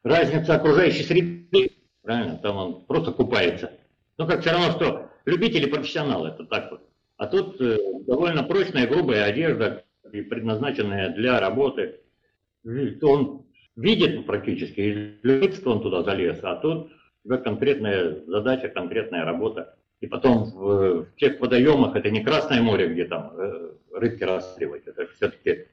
разница 0.02 0.54
окружающей 0.54 1.02
среды, 1.02 1.72
правильно, 2.02 2.38
там 2.38 2.56
он 2.56 2.84
просто 2.86 3.12
купается. 3.12 3.72
Ну, 4.18 4.26
как 4.26 4.40
все 4.40 4.50
равно, 4.50 4.72
что 4.72 5.10
любитель 5.24 5.64
и 5.64 5.70
профессионал, 5.70 6.26
это 6.26 6.44
так 6.44 6.70
вот. 6.70 6.88
А 7.16 7.26
тут 7.26 7.60
э, 7.60 7.78
довольно 8.06 8.42
прочная, 8.42 8.86
грубая 8.86 9.24
одежда, 9.24 9.84
предназначенная 10.02 11.10
для 11.14 11.38
работы. 11.40 12.00
Он 12.64 13.46
видит 13.76 14.26
практически, 14.26 14.80
и 14.80 15.18
любит, 15.22 15.54
что 15.54 15.72
он 15.72 15.82
туда 15.82 16.02
залез, 16.02 16.38
а 16.42 16.56
тут 16.56 16.92
тебя 17.24 17.38
конкретная 17.38 18.24
задача, 18.26 18.68
конкретная 18.68 19.24
работа. 19.24 19.76
И 20.00 20.06
потом 20.06 20.44
в, 20.44 21.04
в 21.04 21.16
тех 21.16 21.40
водоемах, 21.40 21.94
это 21.94 22.10
не 22.10 22.24
Красное 22.24 22.60
море, 22.60 22.88
где 22.88 23.04
там 23.04 23.32
э, 23.36 23.70
рыбки 23.92 24.24
расстреливать, 24.24 24.86
это 24.86 25.06
все-таки 25.16 25.66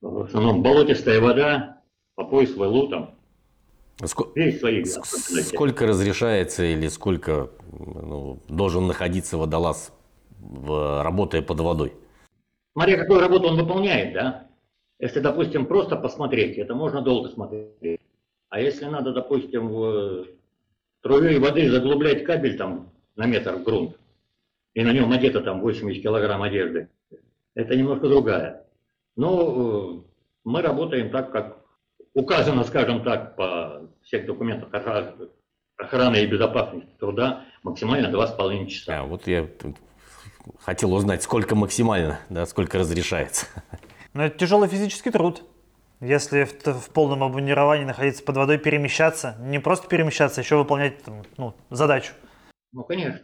в 0.00 0.22
основном 0.22 0.62
болотистая 0.62 1.20
вода, 1.20 1.82
по 2.14 2.24
пояс 2.24 2.54
вэлу 2.54 3.12
Сколько, 4.04 4.38
Есть 4.38 4.60
свои 4.60 4.84
сколько 4.84 5.86
разрешается 5.86 6.64
или 6.64 6.88
сколько 6.88 7.50
ну, 7.72 8.42
должен 8.46 8.86
находиться 8.86 9.38
водолаз, 9.38 9.90
в, 10.38 11.02
работая 11.02 11.40
под 11.40 11.60
водой? 11.60 11.94
Смотря 12.72 12.98
какую 12.98 13.20
работу 13.20 13.48
он 13.48 13.56
выполняет, 13.56 14.12
да? 14.12 14.48
Если, 14.98 15.20
допустим, 15.20 15.66
просто 15.66 15.96
посмотреть, 15.96 16.56
это 16.58 16.74
можно 16.74 17.02
долго 17.02 17.28
смотреть. 17.28 18.00
А 18.48 18.60
если 18.60 18.86
надо, 18.86 19.12
допустим, 19.12 19.68
в 19.68 20.26
струей 21.00 21.38
воды 21.38 21.70
заглублять 21.70 22.24
кабель 22.24 22.56
там 22.56 22.90
на 23.14 23.26
метр 23.26 23.56
в 23.56 23.62
грунт, 23.62 23.98
и 24.74 24.82
на 24.82 24.92
нем 24.92 25.12
одето 25.12 25.40
там 25.40 25.60
80 25.60 26.02
килограмм 26.02 26.42
одежды, 26.42 26.88
это 27.54 27.76
немножко 27.76 28.08
другая. 28.08 28.64
Но 29.16 30.02
э, 30.02 30.10
мы 30.44 30.62
работаем 30.62 31.10
так, 31.10 31.32
как 31.32 31.58
указано, 32.14 32.64
скажем 32.64 33.02
так, 33.02 33.36
по 33.36 33.82
всех 34.02 34.26
документах 34.26 34.68
охраны 35.76 36.16
и 36.16 36.26
безопасности 36.26 36.90
труда, 36.98 37.44
максимально 37.62 38.06
2,5 38.08 38.66
часа. 38.66 39.00
А, 39.00 39.04
вот 39.04 39.26
я 39.26 39.48
хотел 40.60 40.94
узнать, 40.94 41.22
сколько 41.22 41.54
максимально, 41.54 42.20
да, 42.30 42.46
сколько 42.46 42.78
разрешается. 42.78 43.46
Но 44.16 44.24
это 44.24 44.38
тяжелый 44.38 44.66
физический 44.66 45.10
труд. 45.10 45.42
Если 46.00 46.44
в, 46.44 46.64
в 46.64 46.90
полном 46.90 47.22
обмунировании 47.22 47.84
находиться 47.84 48.22
под 48.24 48.38
водой, 48.38 48.56
перемещаться, 48.56 49.36
не 49.40 49.58
просто 49.58 49.88
перемещаться, 49.88 50.40
еще 50.40 50.56
выполнять 50.56 50.94
ну, 51.36 51.54
задачу. 51.68 52.14
Ну, 52.72 52.82
конечно. 52.84 53.20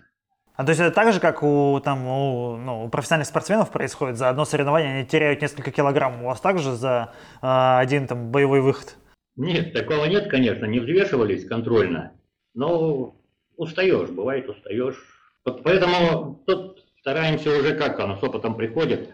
А 0.54 0.64
то 0.64 0.68
есть 0.68 0.82
это 0.82 0.90
так 0.90 1.14
же, 1.14 1.20
как 1.20 1.42
у, 1.42 1.80
там, 1.82 2.06
у, 2.06 2.56
ну, 2.58 2.84
у 2.84 2.88
профессиональных 2.90 3.26
спортсменов 3.26 3.70
происходит, 3.70 4.18
за 4.18 4.28
одно 4.28 4.44
соревнование 4.44 4.92
они 4.92 5.06
теряют 5.06 5.40
несколько 5.40 5.70
килограмм, 5.70 6.22
у 6.22 6.26
вас 6.26 6.42
также 6.42 6.72
за 6.72 7.14
э, 7.40 7.46
один 7.46 8.06
там, 8.06 8.30
боевой 8.30 8.60
выход? 8.60 8.96
Нет, 9.36 9.72
такого 9.72 10.04
нет, 10.04 10.28
конечно, 10.28 10.66
не 10.66 10.78
взвешивались 10.78 11.48
контрольно, 11.48 12.12
но 12.52 13.16
устаешь, 13.56 14.10
бывает 14.10 14.46
устаешь. 14.50 15.02
Поэтому 15.42 16.42
тут 16.46 16.84
стараемся 17.00 17.48
уже 17.48 17.74
как 17.76 17.98
оно 17.98 18.18
с 18.18 18.22
опытом 18.22 18.56
приходит, 18.56 19.10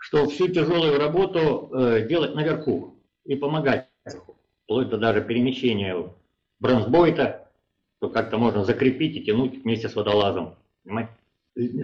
что 0.00 0.26
всю 0.28 0.48
тяжелую 0.48 0.98
работу 0.98 1.70
э, 1.72 2.06
делать 2.08 2.34
наверху 2.34 2.96
и 3.26 3.36
помогать 3.36 3.86
вплоть 4.64 4.88
до 4.88 4.96
даже 4.96 5.20
перемещения 5.20 5.94
бронзбойта, 6.58 7.48
то 8.00 8.08
как-то 8.08 8.38
можно 8.38 8.64
закрепить 8.64 9.16
и 9.16 9.22
тянуть 9.22 9.62
вместе 9.62 9.88
с 9.90 9.94
водолазом. 9.94 10.56
Понимаете? 10.84 11.12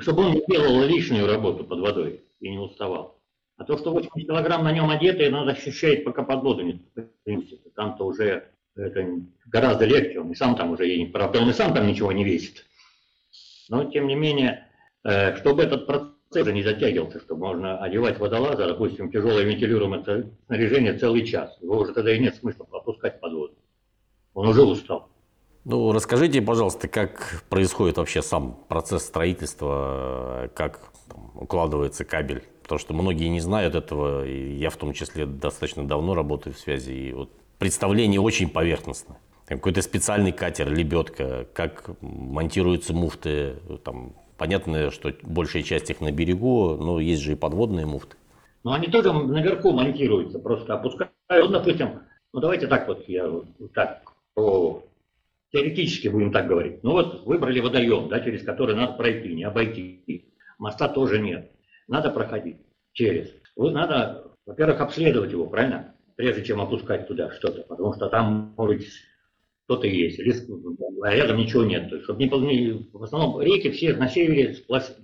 Чтобы 0.01 0.23
он 0.23 0.33
не 0.33 0.43
делал 0.49 0.83
лишнюю 0.83 1.27
работу 1.27 1.65
под 1.65 1.81
водой 1.81 2.23
и 2.41 2.49
не 2.49 2.59
уставал. 2.59 3.21
А 3.59 3.65
то, 3.65 3.77
что 3.77 3.93
80 3.93 4.27
килограмм 4.27 4.65
на 4.65 4.73
нем 4.73 4.89
одето, 4.89 5.31
надо 5.31 5.53
ощущать, 5.53 6.05
пока 6.05 6.23
под 6.23 6.43
воду 6.43 6.63
не 6.63 6.81
спустится. 7.23 7.71
Там-то 7.75 8.07
уже 8.07 8.49
это 8.77 9.07
гораздо 9.45 9.85
легче, 9.85 10.21
он 10.21 10.33
и 10.33 10.35
сам 10.35 10.57
там 10.57 10.71
уже 10.71 10.87
едет. 10.87 11.13
Правда, 11.13 11.41
он 11.41 11.51
и 11.51 11.53
сам 11.53 11.75
там 11.75 11.87
ничего 11.87 12.13
не 12.13 12.25
весит. 12.25 12.65
Но, 13.69 13.85
тем 13.85 14.07
не 14.07 14.15
менее, 14.15 14.69
э, 15.05 15.37
чтобы 15.37 15.65
этот 15.65 15.87
процесс 15.87 16.16
уже 16.35 16.53
не 16.53 16.63
затягивался, 16.63 17.21
чтобы 17.21 17.47
можно 17.47 17.79
одевать 17.79 18.19
водолаза, 18.19 18.67
допустим, 18.67 19.11
тяжелое 19.11 19.45
вентилируемое 19.45 20.27
снаряжение 20.47 20.99
целый 20.99 21.25
час. 21.25 21.57
Его 21.61 21.79
уже 21.79 21.93
тогда 21.93 22.15
и 22.15 22.19
нет 22.19 22.35
смысла 22.37 22.67
опускать 22.73 23.21
под 23.21 23.33
воду. 23.33 23.55
Он 24.35 24.49
уже 24.49 24.63
устал. 24.63 25.09
Ну, 25.65 25.93
расскажите, 25.93 26.41
пожалуйста, 26.43 26.87
как 26.87 27.43
происходит 27.49 27.97
вообще 27.97 28.23
сам 28.23 28.57
процесс 28.69 29.05
строительства, 29.05 30.49
как 30.55 30.81
там, 31.09 31.33
укладывается 31.35 32.05
кабель? 32.05 32.45
Потому 32.63 32.79
что 32.79 32.95
многие 32.95 33.29
не 33.29 33.41
знают 33.41 33.75
этого, 33.75 34.25
и 34.27 34.53
я 34.57 34.71
в 34.71 34.77
том 34.77 34.93
числе 34.93 35.27
достаточно 35.27 35.87
давно 35.87 36.15
работаю 36.15 36.55
в 36.55 36.59
связи, 36.59 37.09
и 37.09 37.13
вот 37.13 37.31
представление 37.59 38.21
очень 38.21 38.49
поверхностное. 38.49 39.19
Какой-то 39.47 39.83
специальный 39.83 40.33
катер, 40.33 40.73
лебедка, 40.73 41.47
как 41.53 41.91
монтируются 42.01 42.93
муфты, 42.93 43.57
там, 43.85 44.13
понятно, 44.37 44.91
что 44.91 45.13
большая 45.23 45.63
часть 45.63 45.91
их 45.91 46.01
на 46.01 46.13
берегу, 46.13 46.77
но 46.77 47.01
есть 47.01 47.23
же 47.23 47.33
и 47.33 47.37
подводные 47.37 47.87
муфты. 47.87 48.17
Ну, 48.65 48.73
они 48.73 48.89
тоже 48.89 49.13
наверху 49.13 49.73
монтируются, 49.73 50.39
просто 50.39 50.75
опускают, 50.75 51.13
ну, 51.29 51.49
допустим, 51.49 52.01
ну, 52.33 52.41
давайте 52.41 52.67
так 52.67 52.89
вот, 52.89 53.09
я 53.09 53.31
так, 53.75 54.03
по 54.35 54.83
теоретически 55.53 56.09
будем 56.09 56.33
так 56.33 56.47
говорить. 56.47 56.83
Ну 56.83 56.93
вот 56.93 57.25
выбрали 57.25 57.61
водоем, 57.61 58.09
да, 58.09 58.21
через 58.21 58.43
который 58.45 58.75
надо 58.75 58.93
пройти, 58.95 59.35
не 59.35 59.45
обойти. 59.45 60.33
Моста 60.59 60.89
тоже 60.89 61.19
нет. 61.19 61.51
Надо 61.89 62.11
проходить 62.11 62.59
через. 62.93 63.33
Вот 63.55 63.73
надо, 63.73 64.33
во-первых, 64.45 64.81
обследовать 64.81 65.33
его, 65.33 65.47
правильно? 65.47 65.95
Прежде 66.17 66.45
чем 66.45 66.61
опускать 66.61 67.07
туда 67.09 67.31
что-то, 67.31 67.63
потому 67.63 67.95
что 67.95 68.09
там 68.09 68.55
может 68.57 68.83
что-то 69.67 69.87
есть, 69.89 70.19
риск, 70.21 70.49
а 71.03 71.15
рядом 71.15 71.39
ничего 71.39 71.65
нет. 71.65 71.89
То 71.89 71.97
есть, 71.97 72.05
чтобы 72.05 72.23
не, 72.23 72.89
в 72.93 73.03
основном 73.03 73.41
реки 73.43 73.71
все 73.71 73.95
на 73.95 74.09
севере, 74.09 74.57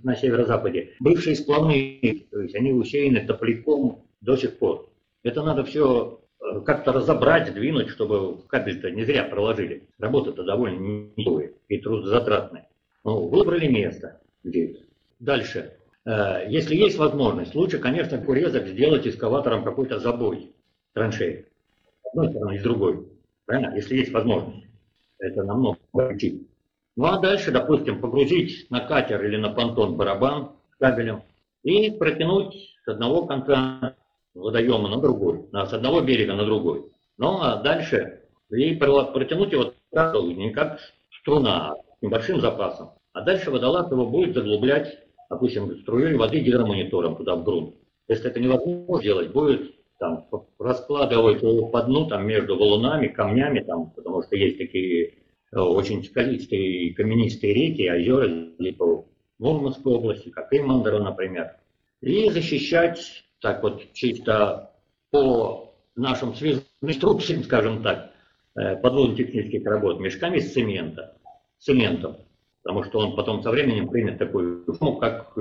на 0.03 0.15
северо-западе, 0.15 0.93
бывшие 0.99 1.35
сплавные, 1.35 2.25
то 2.31 2.39
есть 2.39 2.55
они 2.55 2.71
усеяны 2.71 3.25
топляком 3.25 4.03
до 4.21 4.37
сих 4.37 4.57
пор. 4.57 4.89
Это 5.23 5.43
надо 5.43 5.65
все 5.65 6.19
как-то 6.65 6.93
разобрать, 6.93 7.53
двинуть, 7.53 7.89
чтобы 7.89 8.37
кабель-то 8.47 8.89
не 8.91 9.03
зря 9.03 9.23
проложили. 9.25 9.83
Работа-то 9.99 10.43
довольно 10.43 11.11
не 11.15 11.49
и 11.67 11.77
трудозатратная. 11.77 12.69
Ну, 13.03 13.27
выбрали 13.27 13.67
место 13.67 14.21
где 14.43 14.77
Дальше. 15.19 15.73
Э, 16.05 16.45
если 16.47 16.75
есть 16.75 16.97
возможность, 16.97 17.55
лучше, 17.55 17.79
конечно, 17.79 18.21
урезок 18.27 18.67
сделать 18.67 19.07
эскаватором 19.07 19.63
какой-то 19.63 19.99
забой 19.99 20.51
траншеи. 20.93 21.45
С 22.03 22.07
одной 22.09 22.29
стороны 22.29 22.59
с 22.59 22.63
другой. 22.63 23.07
Правильно? 23.45 23.75
Если 23.75 23.97
есть 23.97 24.11
возможность. 24.11 24.67
Это 25.19 25.43
намного 25.43 25.79
легче. 25.93 26.39
Ну 26.95 27.05
а 27.05 27.19
дальше, 27.19 27.51
допустим, 27.51 28.01
погрузить 28.01 28.69
на 28.69 28.81
катер 28.81 29.23
или 29.23 29.37
на 29.37 29.49
понтон 29.49 29.95
барабан 29.97 30.51
с 30.73 30.77
кабелем 30.77 31.23
и 31.63 31.91
протянуть 31.91 32.55
с 32.83 32.87
одного 32.87 33.25
конца 33.25 33.95
водоема 34.33 34.89
на 34.89 35.01
другой, 35.01 35.47
с 35.51 35.73
одного 35.73 36.01
берега 36.01 36.33
на 36.33 36.45
другой. 36.45 36.85
Ну 37.17 37.39
а 37.41 37.57
дальше 37.57 38.21
и 38.51 38.75
протянуть 38.75 39.51
его 39.51 39.73
не 40.33 40.51
как 40.51 40.79
струна, 41.21 41.71
а 41.71 41.75
с 41.75 42.01
небольшим 42.01 42.41
запасом. 42.41 42.91
А 43.13 43.21
дальше 43.21 43.49
водолаз 43.49 43.89
его 43.91 44.05
будет 44.05 44.35
заглублять, 44.35 44.99
допустим, 45.29 45.79
струей 45.81 46.15
воды 46.15 46.39
гидромонитором 46.39 47.15
туда 47.15 47.35
в 47.35 47.43
грунт. 47.43 47.75
Если 48.07 48.29
это 48.29 48.39
невозможно 48.39 48.99
сделать, 48.99 49.31
будет 49.31 49.73
там 50.03 50.27
раскладывать 50.59 51.41
его 51.41 51.69
по 51.69 51.81
дну 51.83 52.07
там 52.07 52.27
между 52.27 52.57
валунами, 52.57 53.07
камнями, 53.07 53.61
там, 53.61 53.91
потому 53.91 54.21
что 54.23 54.35
есть 54.35 54.57
такие 54.57 55.13
э, 55.53 55.59
очень 55.59 56.03
скалистые 56.03 56.93
каменистые 56.93 57.53
реки, 57.53 57.89
озера, 57.89 58.49
типа 58.59 59.05
Мурманской 59.39 59.93
области, 59.93 60.29
как 60.29 60.51
и 60.51 60.59
Мандара, 60.59 61.01
например. 61.01 61.55
И 62.01 62.29
защищать 62.29 63.23
так 63.39 63.63
вот 63.63 63.93
чисто 63.93 64.71
по 65.09 65.73
нашим 65.95 66.35
связным 66.35 66.65
инструкциям, 66.81 67.43
скажем 67.43 67.81
так, 67.81 68.11
э, 68.55 68.75
подводно-технических 68.75 69.65
работ, 69.65 70.01
мешками 70.01 70.39
с 70.39 70.51
цемента, 70.51 71.15
цементом. 71.59 72.17
потому 72.61 72.83
что 72.83 72.99
он 72.99 73.15
потом 73.15 73.41
со 73.41 73.51
временем 73.51 73.87
примет 73.87 74.17
такую 74.17 74.65
форму, 74.65 74.97
как 74.97 75.33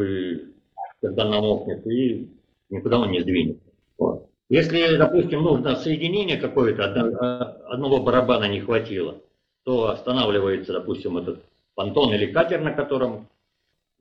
когда 1.00 1.28
намокнет, 1.28 1.84
и 1.84 2.30
никуда 2.70 3.00
он 3.00 3.10
не 3.10 3.22
сдвинется. 3.22 3.71
Если, 4.52 4.98
допустим, 4.98 5.44
нужно 5.44 5.76
соединение 5.76 6.36
какое-то, 6.36 6.84
одного 6.84 8.02
барабана 8.02 8.44
не 8.44 8.60
хватило, 8.60 9.22
то 9.64 9.88
останавливается, 9.88 10.74
допустим, 10.74 11.16
этот 11.16 11.42
понтон 11.74 12.12
или 12.12 12.30
катер, 12.30 12.60
на 12.60 12.70
котором 12.70 13.30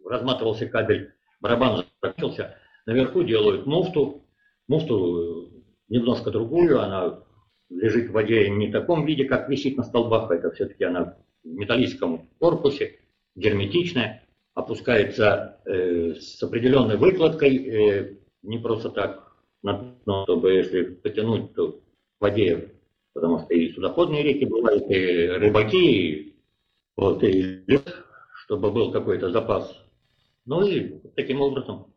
разматывался 0.06 0.66
кабель, 0.68 1.14
барабан 1.40 1.86
закончился, 2.02 2.58
наверху 2.86 3.24
делают 3.24 3.66
муфту, 3.66 4.26
муфту 4.68 5.64
немножко 5.88 6.32
другую, 6.32 6.82
она 6.82 7.24
лежит 7.70 8.10
в 8.10 8.12
воде 8.12 8.50
не 8.50 8.68
в 8.68 8.74
таком 8.74 9.06
виде, 9.06 9.24
как 9.24 9.48
висит 9.48 9.78
на 9.78 9.84
столбах, 9.84 10.32
это 10.32 10.52
все-таки 10.52 10.84
она 10.84 11.16
в 11.46 11.48
металлическом 11.48 12.28
корпусе, 12.40 13.00
герметичная, 13.36 14.28
опускается 14.54 15.62
э, 15.64 16.16
с 16.16 16.44
определенной 16.44 16.98
выкладкой, 16.98 17.56
э, 17.56 18.16
не 18.42 18.58
просто 18.58 18.90
так 18.90 19.31
на 19.64 19.74
дно, 20.04 20.24
чтобы 20.24 20.54
если 20.54 20.84
потянуть, 20.84 21.54
то 21.54 21.72
в 21.72 22.22
воде, 22.22 22.74
потому 23.14 23.40
что 23.40 23.54
и 23.54 23.72
судоходные 23.74 24.24
реки 24.24 24.46
бывают, 24.46 24.90
и 24.90 25.28
рыбаки, 25.28 26.36
вот, 26.96 27.24
и 27.24 27.64
чтобы 28.46 28.72
был 28.72 28.92
какой-то 28.92 29.32
запас. 29.32 29.78
Ну 30.46 30.66
и 30.66 31.00
таким 31.16 31.42
образом. 31.42 31.88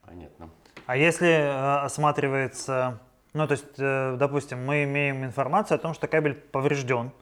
Понятно. 0.00 0.50
А 0.86 0.96
если 0.96 1.28
э, 1.28 1.84
осматривается, 1.84 3.00
ну 3.34 3.46
то 3.46 3.52
есть, 3.52 3.78
э, 3.78 4.16
допустим, 4.18 4.64
мы 4.64 4.84
имеем 4.84 5.24
информацию 5.24 5.76
о 5.76 5.78
том, 5.78 5.92
что 5.92 6.08
кабель 6.08 6.34
поврежден, 6.34 7.12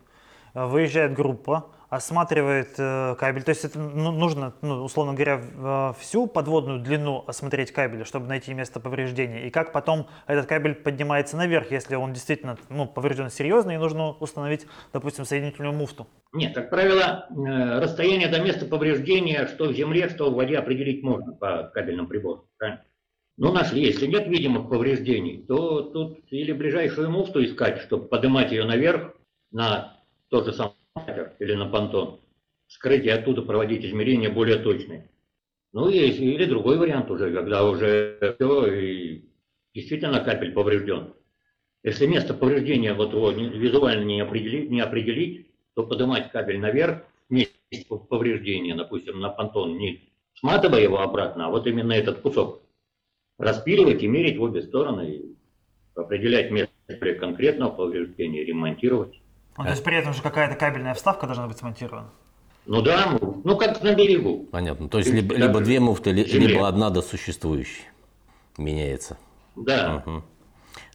э, 0.55 0.67
выезжает 0.67 1.15
группа, 1.15 1.67
осматривает 1.89 2.75
э, 2.79 3.15
кабель. 3.19 3.43
То 3.43 3.51
есть 3.51 3.65
это 3.65 3.79
ну, 3.79 4.11
нужно, 4.11 4.55
ну, 4.63 4.83
условно 4.83 5.15
говоря, 5.15 5.41
э, 5.41 5.93
всю 6.01 6.27
подводную 6.27 6.81
длину 6.81 7.25
осмотреть 7.27 7.73
кабеля, 7.73 8.05
чтобы 8.05 8.27
найти 8.27 8.53
место 8.55 8.81
повреждения. 8.81 9.47
И 9.47 9.51
как 9.51 9.73
потом 9.73 10.09
этот 10.27 10.47
кабель 10.47 10.75
поднимается 10.75 11.37
наверх, 11.37 11.71
если 11.71 11.95
он 11.95 12.13
действительно 12.13 12.57
ну, 12.69 12.87
поврежден 12.87 13.31
серьезно, 13.31 13.73
и 13.73 13.77
нужно 13.77 14.11
установить, 14.11 14.67
допустим, 14.93 15.25
соединительную 15.25 15.75
муфту. 15.75 16.07
Нет, 16.33 16.55
как 16.55 16.71
правило, 16.71 17.27
э, 17.31 17.79
расстояние 17.81 18.29
до 18.29 18.41
места 18.41 18.67
повреждения, 18.67 19.47
что 19.47 19.69
в 19.69 19.73
земле, 19.73 20.09
что 20.09 20.31
в 20.31 20.35
воде, 20.35 20.59
определить 20.59 21.03
можно 21.03 21.33
по 21.33 21.71
кабельным 21.75 22.09
приборам. 22.09 22.45
Правильно? 22.59 22.83
Ну, 23.39 23.53
нашли. 23.53 23.83
Если 23.83 24.07
нет 24.07 24.27
видимых 24.29 24.69
повреждений, 24.71 25.45
то 25.47 25.83
тут 25.83 26.21
или 26.31 26.53
ближайшую 26.53 27.11
муфту 27.11 27.45
искать, 27.45 27.81
чтобы 27.83 28.09
поднимать 28.09 28.51
ее 28.51 28.65
наверх 28.65 29.15
на 29.51 30.01
тот 30.31 30.47
же 30.47 30.53
самый 30.53 30.76
или 31.39 31.55
на 31.55 31.67
понтон, 31.67 32.21
скрыть 32.69 33.05
и 33.05 33.11
оттуда 33.11 33.43
проводить 33.43 33.85
измерения 33.85 34.31
более 34.31 34.59
точные. 34.59 35.11
Ну, 35.73 35.89
есть, 35.89 36.19
или 36.19 36.45
другой 36.47 36.79
вариант 36.79 37.11
уже, 37.11 37.33
когда 37.33 37.69
уже 37.69 38.37
все, 38.39 38.73
и 38.73 39.25
действительно 39.75 40.21
капель 40.21 40.53
поврежден. 40.53 41.13
Если 41.83 42.07
место 42.07 42.35
повреждения 42.35 42.95
вот 42.95 43.13
его 43.13 43.31
визуально 43.31 44.05
не 44.05 44.21
определить, 44.21 44.71
не 44.71 44.81
определить, 44.81 45.47
то 45.75 45.85
поднимать 45.85 46.33
кабель 46.33 46.59
наверх, 46.59 47.03
месте 47.29 47.53
повреждения, 48.09 48.75
допустим, 48.75 49.21
на 49.21 49.29
понтон, 49.29 49.77
не 49.77 50.01
сматывая 50.35 50.81
его 50.81 51.01
обратно, 51.01 51.47
а 51.47 51.51
вот 51.51 51.67
именно 51.67 51.93
этот 51.93 52.21
кусок 52.21 52.63
распиливать 53.39 54.03
и 54.03 54.09
мерить 54.09 54.39
в 54.39 54.43
обе 54.43 54.63
стороны, 54.63 55.37
определять 55.95 56.51
место 56.51 56.73
конкретного 57.21 57.71
повреждения, 57.71 58.45
ремонтировать. 58.45 59.21
Ну, 59.59 59.65
то 59.65 59.71
есть 59.71 59.85
при 59.85 59.97
этом 59.97 60.13
же 60.13 60.23
какая-то 60.23 60.55
кабельная 60.57 60.95
вставка 60.95 61.27
должна 61.27 61.47
быть 61.47 61.59
смонтирована? 61.59 62.11
Ну 62.67 62.83
да, 62.83 63.17
ну 63.21 63.57
как 63.57 63.83
на 63.83 63.95
берегу. 63.95 64.49
Понятно. 64.51 64.89
То 64.89 64.99
есть 64.99 65.11
либо, 65.11 65.35
либо 65.37 65.61
две 65.61 65.79
муфты, 65.81 66.11
земле. 66.13 66.49
либо 66.49 66.69
одна 66.69 66.91
до 66.91 67.01
существующей 67.01 67.85
меняется. 68.59 69.19
Да. 69.55 70.03
Угу. 70.05 70.23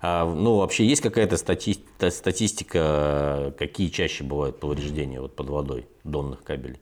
А, 0.02 0.26
ну, 0.26 0.58
вообще 0.58 0.86
есть 0.86 1.02
какая-то 1.02 1.38
стати 1.38 1.78
статистика, 2.10 3.54
какие 3.58 3.88
чаще 3.90 4.24
бывают 4.24 4.60
повреждения 4.60 5.22
вот 5.22 5.36
под 5.36 5.50
водой 5.50 5.88
донных 6.04 6.44
кабелей? 6.44 6.80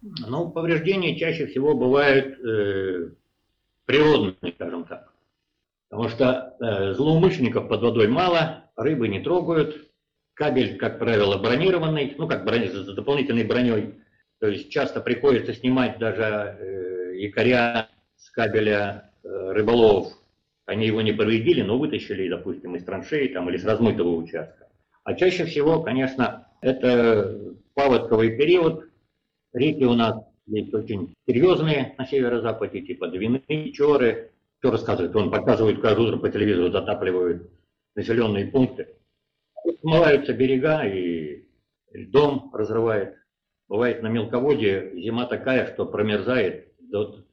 Ну, 0.00 0.50
повреждения 0.50 1.16
чаще 1.16 1.46
всего 1.46 1.74
бывают 1.74 2.38
э, 2.40 3.10
природные, 3.84 4.52
скажем 4.54 4.84
так. 4.84 5.12
Потому 5.88 6.08
что 6.08 6.56
э, 6.58 6.94
злоумышленников 6.94 7.68
под 7.68 7.82
водой 7.82 8.08
мало, 8.08 8.64
рыбы 8.76 9.08
не 9.08 9.20
трогают, 9.20 9.91
Кабель, 10.34 10.78
как 10.78 10.98
правило, 10.98 11.38
бронированный, 11.38 12.14
ну 12.16 12.26
как 12.26 12.44
брони, 12.44 12.68
с 12.68 12.94
дополнительной 12.94 13.44
броней. 13.44 13.94
То 14.40 14.48
есть 14.48 14.70
часто 14.70 15.00
приходится 15.00 15.52
снимать 15.52 15.98
даже 15.98 16.22
э, 16.22 17.16
якоря 17.16 17.88
с 18.16 18.30
кабеля 18.30 19.10
э, 19.22 19.52
рыболовов. 19.52 20.12
Они 20.66 20.86
его 20.86 21.02
не 21.02 21.12
повредили, 21.12 21.62
но 21.62 21.78
вытащили, 21.78 22.28
допустим, 22.28 22.74
из 22.76 22.84
траншеи 22.84 23.28
там, 23.28 23.48
или 23.50 23.56
с 23.56 23.64
размытого 23.64 24.16
участка. 24.16 24.68
А 25.04 25.14
чаще 25.14 25.44
всего, 25.44 25.82
конечно, 25.82 26.48
это 26.60 27.54
паводковый 27.74 28.36
период. 28.36 28.88
Реки 29.52 29.84
у 29.84 29.94
нас 29.94 30.16
есть 30.46 30.72
очень 30.72 31.14
серьезные 31.26 31.94
на 31.98 32.06
северо-западе, 32.06 32.80
типа 32.82 33.08
Двины, 33.08 33.72
Чоры. 33.72 34.30
Что 34.58 34.70
рассказывает? 34.70 35.14
Он 35.16 35.30
показывает 35.30 35.80
каждое 35.80 36.08
утро 36.08 36.18
по 36.18 36.30
телевизору, 36.30 36.70
затапливают 36.70 37.50
населенные 37.94 38.46
пункты. 38.46 38.88
Смываются 39.80 40.32
берега 40.32 40.84
и 40.84 41.46
дом 41.92 42.50
разрывает. 42.52 43.16
Бывает 43.68 44.02
на 44.02 44.08
мелководье 44.08 44.92
зима 45.00 45.26
такая, 45.26 45.72
что 45.72 45.86
промерзает 45.86 46.72
до, 46.80 47.24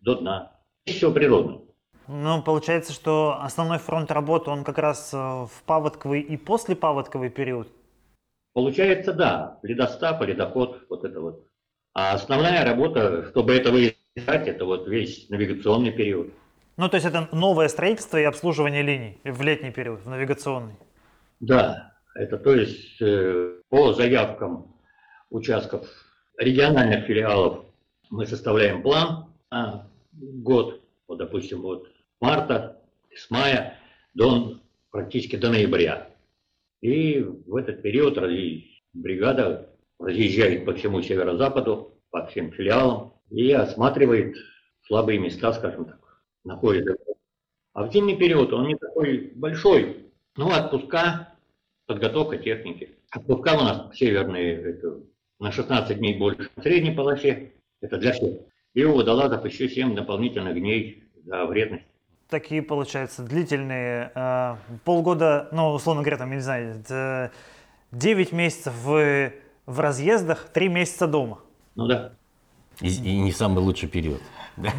до 0.00 0.16
дна. 0.16 0.60
Все 0.84 1.12
природно. 1.12 1.62
Ну, 2.08 2.42
получается, 2.42 2.92
что 2.92 3.38
основной 3.40 3.78
фронт 3.78 4.10
работы, 4.10 4.50
он 4.50 4.64
как 4.64 4.78
раз 4.78 5.14
э, 5.14 5.16
в 5.16 5.62
паводковый 5.64 6.20
и 6.20 6.36
после 6.36 6.74
паводковый 6.74 7.30
период? 7.30 7.68
Получается, 8.52 9.12
да. 9.12 9.58
Ледостав, 9.62 10.20
ледоход, 10.20 10.84
вот 10.90 11.04
это 11.04 11.20
вот. 11.20 11.46
А 11.94 12.14
основная 12.14 12.64
работа, 12.64 13.28
чтобы 13.30 13.54
это 13.54 13.70
выезжать, 13.70 14.48
это 14.48 14.64
вот 14.64 14.88
весь 14.88 15.28
навигационный 15.28 15.92
период. 15.92 16.32
Ну, 16.76 16.88
то 16.88 16.96
есть 16.96 17.06
это 17.06 17.28
новое 17.32 17.68
строительство 17.68 18.16
и 18.16 18.24
обслуживание 18.24 18.82
линий 18.82 19.18
в 19.24 19.40
летний 19.42 19.70
период, 19.70 20.00
в 20.00 20.08
навигационный? 20.08 20.74
Да, 21.42 21.92
это 22.14 22.38
то 22.38 22.54
есть 22.54 23.02
э, 23.02 23.60
по 23.68 23.92
заявкам 23.94 24.76
участков 25.28 25.88
региональных 26.38 27.04
филиалов 27.06 27.64
мы 28.10 28.26
составляем 28.26 28.80
план 28.80 29.26
на 29.50 29.90
год, 30.12 30.80
вот, 31.08 31.18
допустим, 31.18 31.62
вот 31.62 31.88
марта, 32.20 32.80
с 33.12 33.28
мая 33.28 33.76
до 34.14 34.60
практически 34.92 35.34
до 35.34 35.50
ноября. 35.50 36.10
И 36.80 37.18
в 37.18 37.56
этот 37.56 37.82
период 37.82 38.18
бригада 38.92 39.68
разъезжает 39.98 40.64
по 40.64 40.74
всему 40.74 41.02
северо-западу, 41.02 42.00
по 42.10 42.24
всем 42.26 42.52
филиалам 42.52 43.14
и 43.30 43.50
осматривает 43.50 44.36
слабые 44.86 45.18
места, 45.18 45.52
скажем 45.54 45.86
так, 45.86 46.22
находит. 46.44 46.86
А 47.72 47.82
в 47.82 47.92
зимний 47.92 48.16
период 48.16 48.52
он 48.52 48.68
не 48.68 48.76
такой 48.76 49.32
большой, 49.34 50.06
ну, 50.36 50.48
отпуска 50.48 51.31
подготовка 51.86 52.38
техники. 52.38 52.90
Отпуска 53.14 53.54
у 53.54 53.62
нас 53.62 53.96
северные 53.96 54.54
это, 54.54 55.00
на 55.38 55.52
16 55.52 55.98
дней 55.98 56.18
больше 56.18 56.48
в 56.56 56.62
средней 56.62 56.92
полосе, 56.92 57.52
это 57.80 57.98
для 57.98 58.12
всех. 58.12 58.40
И 58.74 58.84
у 58.84 58.94
водолазов 58.94 59.44
еще 59.44 59.68
7 59.68 59.94
дополнительных 59.94 60.54
дней 60.54 61.04
за 61.24 61.44
вредность. 61.44 61.84
Такие, 62.28 62.62
получается, 62.62 63.22
длительные, 63.22 64.10
э, 64.14 64.56
полгода, 64.84 65.48
ну, 65.52 65.72
условно 65.72 66.02
говоря, 66.02 66.16
там, 66.16 66.30
я 66.30 66.36
не 66.36 66.40
знаю, 66.40 67.30
9 67.90 68.32
месяцев 68.32 68.72
в, 68.74 69.32
в 69.66 69.80
разъездах, 69.80 70.48
3 70.48 70.68
месяца 70.68 71.06
дома. 71.06 71.40
Ну 71.74 71.86
да. 71.86 72.14
И, 72.80 72.88
и 72.88 73.18
не 73.18 73.32
самый 73.32 73.60
лучший 73.60 73.88
период. 73.88 74.20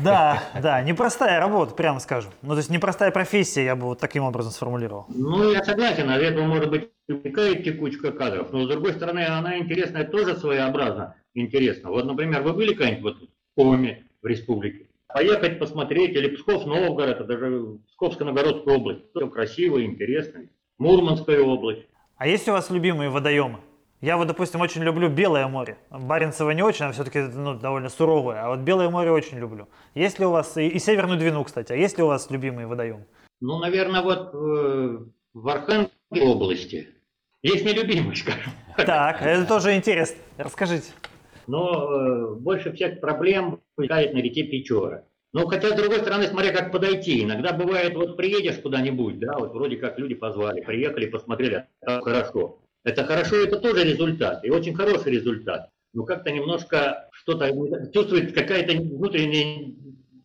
Да, 0.03 0.43
да, 0.62 0.82
непростая 0.82 1.39
работа, 1.39 1.73
прямо 1.73 1.99
скажем. 1.99 2.32
Ну, 2.41 2.49
то 2.51 2.58
есть 2.58 2.69
непростая 2.69 3.12
профессия, 3.12 3.65
я 3.65 3.75
бы 3.75 3.84
вот 3.88 3.99
таким 3.99 4.23
образом 4.23 4.51
сформулировал. 4.51 5.06
Ну, 5.10 5.51
я 5.51 5.63
согласен, 5.63 6.10
от 6.10 6.21
этого 6.21 6.45
может 6.45 6.69
быть 6.69 6.89
увлекает 7.08 7.63
текучка 7.63 8.12
кадров, 8.12 8.51
но 8.51 8.65
с 8.65 8.69
другой 8.69 8.93
стороны, 8.93 9.25
она 9.25 9.58
интересная 9.58 10.03
тоже 10.06 10.36
своеобразно 10.36 11.15
интересна. 11.34 11.89
Вот, 11.89 12.06
например, 12.06 12.43
вы 12.43 12.53
были 12.53 12.73
когда-нибудь 12.73 13.15
вот 13.19 13.29
в 13.29 13.56
Коме, 13.56 14.06
в 14.21 14.27
республике? 14.27 14.88
Поехать 15.08 15.60
посмотреть, 15.60 16.15
или 16.15 16.36
Псков, 16.36 16.65
Новгород, 16.65 17.21
это 17.21 17.23
даже 17.23 17.77
Псковско-Новгородская 17.88 18.75
область. 18.75 19.01
Все 19.15 19.27
красиво, 19.27 19.84
интересно. 19.84 20.41
Мурманская 20.79 21.41
область. 21.41 21.86
А 22.17 22.27
есть 22.27 22.47
у 22.47 22.51
вас 22.51 22.69
любимые 22.69 23.10
водоемы? 23.10 23.60
Я 24.03 24.17
вот, 24.17 24.27
допустим, 24.27 24.59
очень 24.59 24.83
люблю 24.83 25.07
Белое 25.07 25.47
море. 25.47 25.77
Баренцево 25.89 26.51
не 26.51 26.61
очень, 26.61 26.83
оно 26.83 26.93
все-таки 26.93 27.19
ну, 27.19 27.53
довольно 27.53 27.87
суровое. 27.87 28.43
А 28.43 28.49
вот 28.49 28.59
Белое 28.59 28.89
море 28.89 29.11
очень 29.11 29.39
люблю. 29.39 29.69
Есть 29.95 30.19
ли 30.19 30.25
у 30.25 30.31
вас, 30.31 30.57
и, 30.57 30.67
и 30.67 30.77
Северную 30.77 31.17
Двину, 31.17 31.41
кстати, 31.45 31.71
а 31.71 31.77
есть 31.77 31.97
ли 31.97 32.03
у 32.03 32.07
вас 32.07 32.29
любимые 32.29 32.67
водоемы? 32.67 33.05
Ну, 33.39 33.59
наверное, 33.59 34.01
вот 34.01 34.33
э, 34.33 34.97
в 35.33 35.47
Архангельской 35.47 36.21
области 36.21 36.89
есть 37.43 37.63
нелюбимый, 37.63 38.17
скажем. 38.17 38.51
Так, 38.75 39.21
это 39.21 39.45
тоже 39.47 39.73
интересно. 39.73 40.17
Расскажите. 40.35 40.91
но 41.47 41.71
э, 41.71 42.35
больше 42.35 42.73
всех 42.73 42.99
проблем 42.99 43.61
возникает 43.77 44.13
на 44.13 44.17
реке 44.17 44.43
Печора. 44.43 45.05
Ну, 45.31 45.47
хотя, 45.47 45.69
с 45.69 45.75
другой 45.75 45.99
стороны, 45.99 46.27
смотря 46.27 46.51
как 46.51 46.73
подойти. 46.73 47.23
Иногда 47.23 47.53
бывает, 47.53 47.95
вот 47.95 48.17
приедешь 48.17 48.59
куда-нибудь, 48.59 49.19
да, 49.19 49.37
вот 49.39 49.53
вроде 49.53 49.77
как 49.77 49.97
люди 49.97 50.13
позвали, 50.13 50.59
приехали, 50.59 51.05
посмотрели, 51.05 51.67
а 51.85 52.01
хорошо. 52.01 52.59
Это 52.84 53.06
хорошо, 53.06 53.38
это 53.38 53.60
тоже 53.60 53.84
результат, 53.84 54.43
и 54.43 54.50
очень 54.50 54.76
хороший 54.76 55.13
результат. 55.13 55.69
Но 55.93 56.04
как-то 56.04 56.32
немножко 56.32 57.08
что-то 57.12 57.50
чувствует 57.93 58.34
какая-то 58.34 58.74
внутреннее 58.74 59.76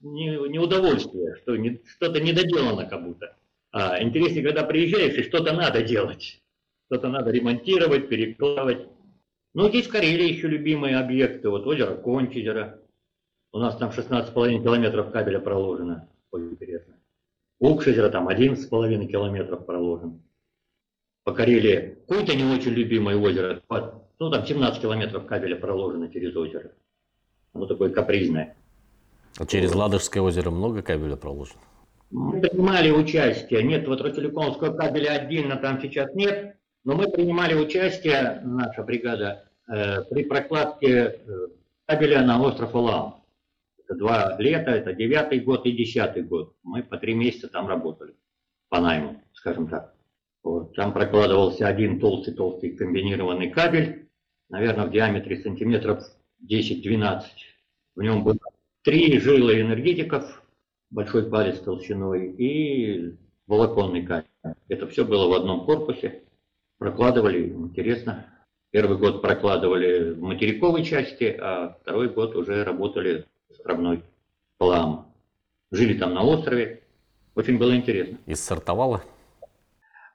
неудовольствие, 0.01 1.37
что 1.37 1.57
не, 1.57 1.81
что-то 1.85 2.21
недоделано 2.21 2.87
как 2.87 3.05
будто. 3.05 3.37
А 3.71 4.03
интереснее, 4.03 4.45
когда 4.45 4.65
приезжаешь, 4.65 5.15
и 5.15 5.23
что-то 5.23 5.53
надо 5.53 5.83
делать. 5.83 6.43
Что-то 6.87 7.09
надо 7.09 7.31
ремонтировать, 7.31 8.09
перекладывать. 8.09 8.89
Ну, 9.55 9.69
здесь 9.69 9.87
в 9.87 9.93
Карелии 9.93 10.33
еще 10.33 10.49
любимые 10.49 10.97
объекты. 10.97 11.51
Вот 11.51 11.67
озеро 11.67 11.97
Кончезеро. 11.97 12.81
У 13.53 13.59
нас 13.59 13.77
там 13.77 13.91
16,5 13.91 14.63
километров 14.63 15.11
кабеля 15.13 15.39
проложено. 15.39 16.09
Очень 16.31 16.53
интересно. 16.53 16.95
Укшезеро 17.59 18.09
там 18.09 18.29
11,5 18.29 19.07
километров 19.07 19.67
проложено. 19.67 20.21
По 21.29 21.35
Карелии 21.35 21.99
какое-то 22.09 22.35
не 22.35 22.43
очень 22.43 22.71
любимое 22.71 23.15
озеро. 23.15 23.61
Ну, 24.19 24.31
там 24.31 24.47
17 24.47 24.81
километров 24.81 25.27
кабеля 25.27 25.57
проложено 25.57 26.11
через 26.11 26.35
озеро. 26.35 26.73
Оно 27.53 27.67
такое 27.67 27.91
капризное. 27.91 28.57
А 29.39 29.45
через 29.45 29.75
Ладожское 29.75 30.23
озеро 30.23 30.49
много 30.51 30.81
кабеля 30.81 31.17
проложено? 31.17 31.61
Мы 32.11 32.41
принимали 32.41 32.91
участие. 32.91 33.63
Нет, 33.63 33.87
вот 33.87 34.01
Ротелекомского 34.01 34.75
кабеля 34.75 35.21
отдельно 35.21 35.57
там 35.57 35.83
сейчас 35.83 36.15
нет, 36.15 36.57
но 36.85 36.95
мы 36.95 37.11
принимали 37.11 37.53
участие, 37.53 38.41
наша 38.43 38.83
бригада, 38.83 39.51
э, 39.71 40.05
при 40.05 40.25
прокладке 40.25 40.89
э, 40.89 41.13
кабеля 41.85 42.23
на 42.23 42.41
остров 42.41 42.75
Улам. 42.75 43.23
Это 43.85 43.99
два 43.99 44.35
лета, 44.39 44.71
это 44.71 44.95
девятый 44.95 45.41
год 45.41 45.67
и 45.67 45.73
десятый 45.73 46.23
год. 46.23 46.55
Мы 46.63 46.83
по 46.83 46.97
три 46.97 47.13
месяца 47.13 47.49
там 47.49 47.69
работали, 47.69 48.15
по 48.71 48.81
найму, 48.81 49.23
скажем 49.35 49.69
так. 49.69 49.93
Вот, 50.43 50.75
там 50.75 50.93
прокладывался 50.93 51.67
один 51.67 52.01
толстый-толстый 52.01 52.77
комбинированный 52.77 53.51
кабель, 53.51 54.09
наверное, 54.49 54.87
в 54.87 54.91
диаметре 54.91 55.43
сантиметров 55.43 56.05
10-12. 56.49 57.23
В 57.97 58.03
нем 58.03 58.25
было 58.25 58.39
три 58.83 59.19
жилы 59.19 59.61
энергетиков, 59.61 60.43
большой 60.91 61.29
палец 61.29 61.59
толщиной 61.61 62.33
и 62.33 63.17
волоконный 63.47 64.05
кабель. 64.05 64.29
Это 64.69 64.87
все 64.87 65.05
было 65.05 65.29
в 65.29 65.33
одном 65.35 65.65
корпусе. 65.65 66.23
Прокладывали, 66.79 67.49
интересно. 67.49 68.27
Первый 68.71 68.99
год 68.99 69.23
прокладывали 69.23 70.13
в 70.13 70.21
материковой 70.21 70.85
части, 70.85 71.37
а 71.41 71.77
второй 71.81 72.09
год 72.11 72.37
уже 72.37 72.65
работали 72.65 73.25
с 73.49 73.59
островной 73.59 74.03
плам. 74.59 75.13
Жили 75.71 75.99
там 75.99 76.15
на 76.15 76.23
острове. 76.23 76.83
Очень 77.35 77.59
было 77.59 77.75
интересно. 77.75 78.19
И 78.27 78.35
сортовало? 78.35 79.03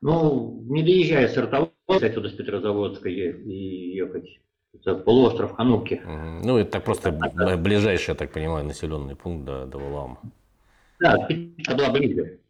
Ну, 0.03 0.61
не 0.65 0.83
доезжая 0.83 1.29
с 1.29 1.33
сортовало, 1.33 1.71
отсюда 1.87 2.27
с 2.27 2.33
Петрозаводска 2.33 3.07
и 3.07 3.95
ехать 3.95 4.41
это 4.73 4.95
полуостров 4.95 5.53
Хануки. 5.53 6.01
Ну, 6.05 6.57
это 6.57 6.71
так 6.71 6.83
просто 6.83 7.11
ближайший, 7.57 8.09
я 8.09 8.15
так 8.15 8.33
понимаю, 8.33 8.65
населенный 8.65 9.15
пункт 9.15 9.45
до, 9.45 9.65
до 9.65 9.77
Валаама. 9.77 10.19
Да, 10.99 11.25
это 11.29 11.75
была 11.77 11.89
ближе. 11.91 12.41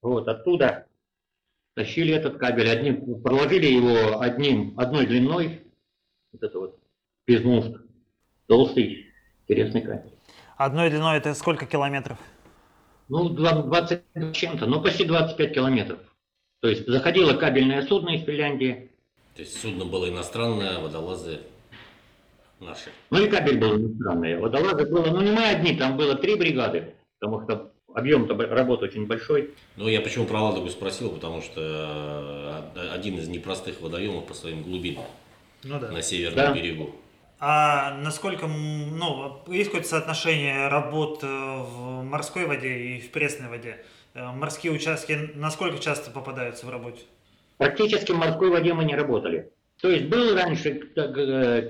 Вот 0.00 0.28
оттуда 0.28 0.86
тащили 1.74 2.14
этот 2.14 2.36
кабель, 2.36 2.70
одним, 2.70 3.20
проложили 3.20 3.66
его 3.66 4.20
одним, 4.20 4.78
одной 4.78 5.06
длиной, 5.06 5.60
вот 6.32 6.42
это 6.44 6.56
вот, 6.56 6.78
без 7.26 7.42
муст, 7.42 7.74
толстый, 8.46 9.06
интересный 9.48 9.82
кабель. 9.82 10.12
Одной 10.56 10.88
длиной 10.88 11.18
это 11.18 11.34
сколько 11.34 11.66
километров? 11.66 12.18
Ну, 13.08 13.28
20 13.28 14.02
чем-то, 14.34 14.66
ну 14.66 14.80
почти 14.80 15.04
25 15.04 15.52
километров. 15.52 15.98
То 16.62 16.68
есть 16.68 16.86
заходило 16.86 17.34
кабельное 17.34 17.82
судно 17.82 18.10
из 18.10 18.24
Финляндии. 18.24 18.88
То 19.34 19.42
есть 19.42 19.60
судно 19.60 19.84
было 19.84 20.08
иностранное, 20.08 20.78
водолазы 20.78 21.40
наши. 22.60 22.90
Ну 23.10 23.24
и 23.24 23.28
кабель 23.28 23.58
был 23.58 23.76
иностранный. 23.76 24.38
Водолазы 24.38 24.86
было, 24.86 25.06
ну 25.06 25.22
не 25.22 25.32
мы 25.32 25.44
одни, 25.44 25.76
там 25.76 25.96
было 25.96 26.14
три 26.14 26.36
бригады, 26.36 26.94
потому 27.18 27.42
что 27.42 27.72
объем 27.92 28.28
работы 28.28 28.84
очень 28.84 29.06
большой. 29.06 29.50
Ну, 29.74 29.88
я 29.88 30.00
почему 30.00 30.24
про 30.24 30.40
Ладогу 30.40 30.68
спросил, 30.68 31.10
потому 31.10 31.42
что 31.42 32.62
э, 32.76 32.88
один 32.94 33.18
из 33.18 33.26
непростых 33.26 33.80
водоемов 33.80 34.26
по 34.26 34.34
своим 34.34 34.62
глубинам 34.62 35.06
ну, 35.64 35.80
да. 35.80 35.90
на 35.90 36.00
северном 36.00 36.36
да. 36.36 36.52
берегу. 36.52 36.94
А 37.40 37.98
насколько, 37.98 38.46
ну, 38.46 39.42
есть 39.48 39.70
какое-то 39.70 39.88
соотношение 39.88 40.68
работ 40.68 41.24
э, 41.24 41.26
в 41.26 42.04
морской 42.04 42.46
воде 42.46 42.72
и 42.72 43.00
в 43.00 43.10
пресной 43.10 43.48
воде? 43.48 43.84
Э, 44.14 44.30
морские 44.32 44.72
участки 44.72 45.30
насколько 45.34 45.78
часто 45.78 46.10
попадаются 46.10 46.66
в 46.66 46.70
работе? 46.70 47.02
Практически 47.58 48.12
в 48.12 48.16
морской 48.16 48.50
воде 48.50 48.74
мы 48.74 48.84
не 48.84 48.94
работали. 48.94 49.52
То 49.80 49.90
есть 49.90 50.06
был 50.08 50.34
раньше 50.34 50.74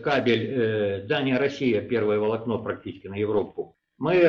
кабель 0.03 1.07
Дания-Россия, 1.07 1.81
первое 1.81 2.19
волокно 2.19 2.59
практически 2.59 3.07
на 3.07 3.15
Европу. 3.15 3.77
Мы 3.99 4.29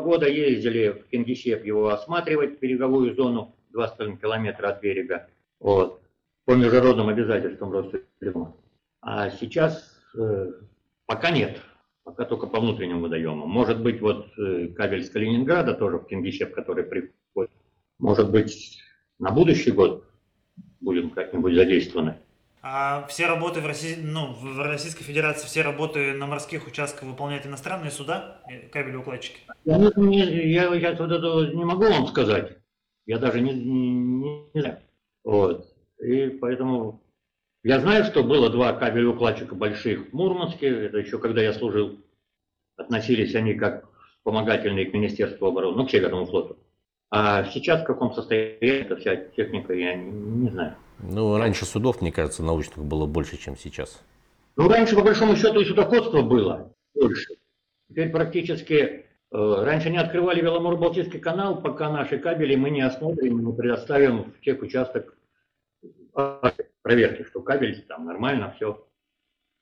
года 0.00 0.28
ездили 0.28 0.90
в 0.90 1.08
Кингисепп 1.08 1.64
его 1.64 1.88
осматривать, 1.88 2.60
береговую 2.60 3.14
зону 3.14 3.56
2,5 3.74 4.20
километра 4.20 4.68
от 4.68 4.80
берега, 4.80 5.28
вот, 5.58 6.00
по 6.44 6.52
международным 6.52 7.08
обязательствам 7.08 7.72
Ростелекома. 7.72 8.54
А 9.00 9.30
сейчас 9.30 10.00
э, 10.16 10.52
пока 11.06 11.30
нет, 11.30 11.60
пока 12.04 12.24
только 12.24 12.46
по 12.46 12.60
внутренним 12.60 13.02
водоемам. 13.02 13.48
Может 13.48 13.82
быть, 13.82 14.00
вот 14.00 14.28
э, 14.38 14.68
кабель 14.68 15.04
с 15.04 15.10
Калининграда 15.10 15.74
тоже 15.74 15.98
в 15.98 16.06
Кингисепп, 16.06 16.54
который 16.54 16.84
приходит, 17.34 17.50
может 17.98 18.30
быть, 18.30 18.78
на 19.18 19.30
будущий 19.30 19.70
год 19.70 20.04
будем 20.80 21.10
как-нибудь 21.10 21.54
задействованы. 21.54 22.16
А 22.62 23.06
все 23.08 23.26
работы 23.26 23.60
в, 23.60 23.66
России, 23.66 23.96
ну, 24.02 24.32
в 24.32 24.58
Российской 24.58 25.04
Федерации, 25.04 25.46
все 25.46 25.60
работы 25.60 26.14
на 26.14 26.26
морских 26.26 26.66
участках 26.66 27.02
выполняют 27.02 27.44
иностранные 27.44 27.90
суда, 27.90 28.40
кабелеукладчики? 28.72 29.40
Я, 29.66 29.76
не, 29.96 30.50
я 30.50 30.72
сейчас 30.74 30.98
вот 30.98 31.12
это 31.12 31.54
не 31.54 31.64
могу 31.64 31.84
вам 31.84 32.06
сказать. 32.06 32.56
Я 33.04 33.18
даже 33.18 33.40
не, 33.40 33.52
не, 33.52 34.48
не 34.54 34.60
знаю. 34.60 34.78
Вот. 35.24 35.74
И 36.02 36.28
поэтому 36.40 37.02
я 37.64 37.80
знаю, 37.80 38.04
что 38.04 38.22
было 38.22 38.48
два 38.48 38.72
кабелеукладчика 38.72 39.54
больших 39.54 40.08
в 40.08 40.12
Мурманске. 40.14 40.86
Это 40.86 40.98
еще 40.98 41.18
когда 41.18 41.42
я 41.42 41.52
служил. 41.52 42.00
Относились 42.76 43.34
они 43.34 43.54
как 43.54 43.86
вспомогательные 44.16 44.86
к 44.86 44.94
Министерству 44.94 45.46
обороны, 45.46 45.76
ну, 45.76 45.86
к 45.86 45.90
Северному 45.90 46.24
флоту. 46.24 46.56
А 47.10 47.44
сейчас 47.44 47.82
в 47.82 47.84
каком 47.84 48.12
состоянии 48.12 48.82
эта 48.82 48.96
вся 48.96 49.16
техника, 49.16 49.72
я 49.72 49.94
не, 49.94 50.10
не 50.10 50.50
знаю. 50.50 50.76
Ну, 50.98 51.36
раньше 51.36 51.64
судов, 51.64 52.00
мне 52.00 52.12
кажется, 52.12 52.42
научных 52.42 52.84
было 52.84 53.06
больше, 53.06 53.36
чем 53.36 53.56
сейчас. 53.56 54.02
Ну, 54.56 54.68
раньше, 54.68 54.94
по 54.94 55.02
большому 55.02 55.36
счету, 55.36 55.60
и 55.60 55.64
судоходства 55.64 56.22
было 56.22 56.72
больше. 56.94 57.34
Теперь 57.88 58.10
практически 58.10 58.74
э, 58.74 59.04
раньше 59.30 59.90
не 59.90 59.98
открывали 59.98 60.40
Веломур-Балтийский 60.40 61.20
канал, 61.20 61.60
пока 61.60 61.90
наши 61.90 62.18
кабели 62.18 62.56
мы 62.56 62.70
не 62.70 62.82
осмотрим, 62.82 63.38
мы 63.38 63.52
предоставим 63.54 64.32
в 64.32 64.40
тех 64.40 64.62
участок 64.62 65.16
проверки, 66.82 67.24
что 67.24 67.40
кабель 67.40 67.82
там 67.88 68.06
нормально, 68.06 68.54
все. 68.56 68.86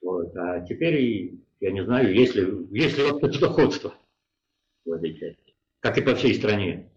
Вот. 0.01 0.35
А 0.35 0.61
теперь, 0.61 1.33
я 1.59 1.71
не 1.71 1.83
знаю, 1.83 2.13
есть 2.13 2.35
ли, 2.35 2.45
есть 2.71 2.97
ли 2.97 3.03
вообще 3.03 3.31
судоходство 3.33 3.93
в 4.85 4.91
этой 4.91 5.13
части, 5.17 5.55
как 5.79 5.97
и 5.97 6.01
по 6.01 6.15
всей 6.15 6.35
стране. 6.35 6.91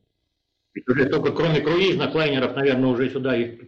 Ведь 0.77 0.87
уже 0.91 1.07
только 1.07 1.33
кроме 1.33 1.61
круизных 1.63 2.15
лайнеров, 2.15 2.55
наверное, 2.55 2.91
уже 2.91 3.09
сюда 3.09 3.35
и 3.35 3.59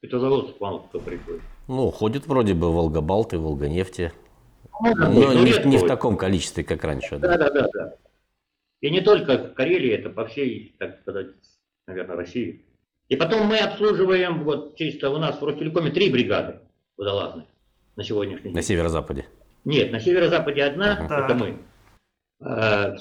Петрозаводск 0.00 0.60
вам 0.60 0.86
кто 0.86 1.00
приходит? 1.00 1.42
Ну, 1.66 1.90
ходит 1.90 2.28
вроде 2.28 2.54
бы 2.54 2.72
Волгобалт 2.72 3.32
и 3.32 3.36
Волгонефти. 3.36 4.12
Ну, 4.80 4.94
но 4.94 5.10
ну, 5.10 5.44
не, 5.44 5.68
не 5.68 5.78
в 5.78 5.88
таком 5.88 6.16
количестве, 6.16 6.62
как 6.62 6.84
раньше. 6.84 7.18
Да, 7.18 7.36
да, 7.36 7.50
да, 7.50 7.66
да. 7.74 7.94
И 8.80 8.90
не 8.90 9.00
только 9.00 9.38
в 9.38 9.54
Карелии, 9.54 9.90
это 9.90 10.08
по 10.08 10.24
всей, 10.26 10.76
так 10.78 11.00
сказать, 11.00 11.30
наверное, 11.88 12.14
России. 12.14 12.64
И 13.08 13.16
потом 13.16 13.48
мы 13.48 13.58
обслуживаем, 13.58 14.44
вот 14.44 14.76
чисто 14.76 15.10
у 15.10 15.18
нас 15.18 15.40
в 15.40 15.44
Ростелекоме 15.44 15.90
три 15.90 16.12
бригады 16.12 16.60
водолазные 16.96 17.46
на 17.96 18.04
сегодняшний 18.04 18.44
день. 18.44 18.54
На 18.54 18.62
северо-западе? 18.62 19.26
Нет, 19.64 19.90
на 19.90 19.98
северо-западе 19.98 20.62
одна, 20.62 20.92
ага. 20.92 21.24
это 21.24 21.34
мы. 21.34 21.58
А, 22.40 22.94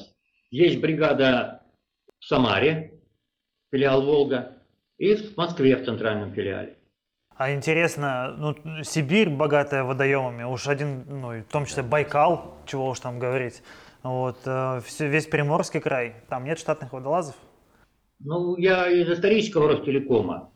есть 0.49 0.81
бригада 0.81 1.61
в 2.19 2.25
Самаре, 2.25 2.94
филиал 3.75 4.01
Волга, 4.05 4.53
и 4.97 5.15
в 5.15 5.35
Москве 5.35 5.75
в 5.75 5.83
центральном 5.83 6.31
филиале. 6.33 6.77
А 7.35 7.53
интересно, 7.53 8.33
ну, 8.37 8.55
Сибирь 8.83 9.29
богатая 9.29 9.83
водоемами, 9.83 10.43
уж 10.43 10.67
один, 10.67 11.03
ну, 11.07 11.41
в 11.41 11.51
том 11.51 11.65
числе 11.65 11.83
Байкал, 11.83 12.55
чего 12.65 12.87
уж 12.87 13.01
там 13.01 13.19
говорить. 13.19 13.61
Вот, 14.01 14.37
э, 14.45 14.79
весь 14.99 15.27
Приморский 15.27 15.81
край, 15.81 16.15
там 16.29 16.45
нет 16.45 16.57
штатных 16.57 16.93
водолазов? 16.93 17.35
Ну, 18.19 18.55
я 18.55 18.89
из 18.89 19.09
исторического 19.09 19.67
Ростелекома. 19.67 20.51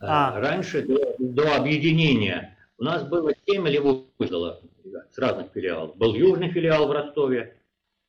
А. 0.00 0.38
Раньше, 0.38 0.82
до, 0.82 1.14
до 1.18 1.56
объединения, 1.56 2.58
у 2.76 2.84
нас 2.84 3.02
было 3.04 3.32
7 3.46 3.66
или 3.66 3.78
8 3.78 4.04
водолазных 4.18 4.70
с 5.10 5.18
разных 5.18 5.52
филиалов. 5.52 5.96
Был 5.96 6.14
южный 6.14 6.50
филиал 6.50 6.86
в 6.86 6.92
Ростове, 6.92 7.56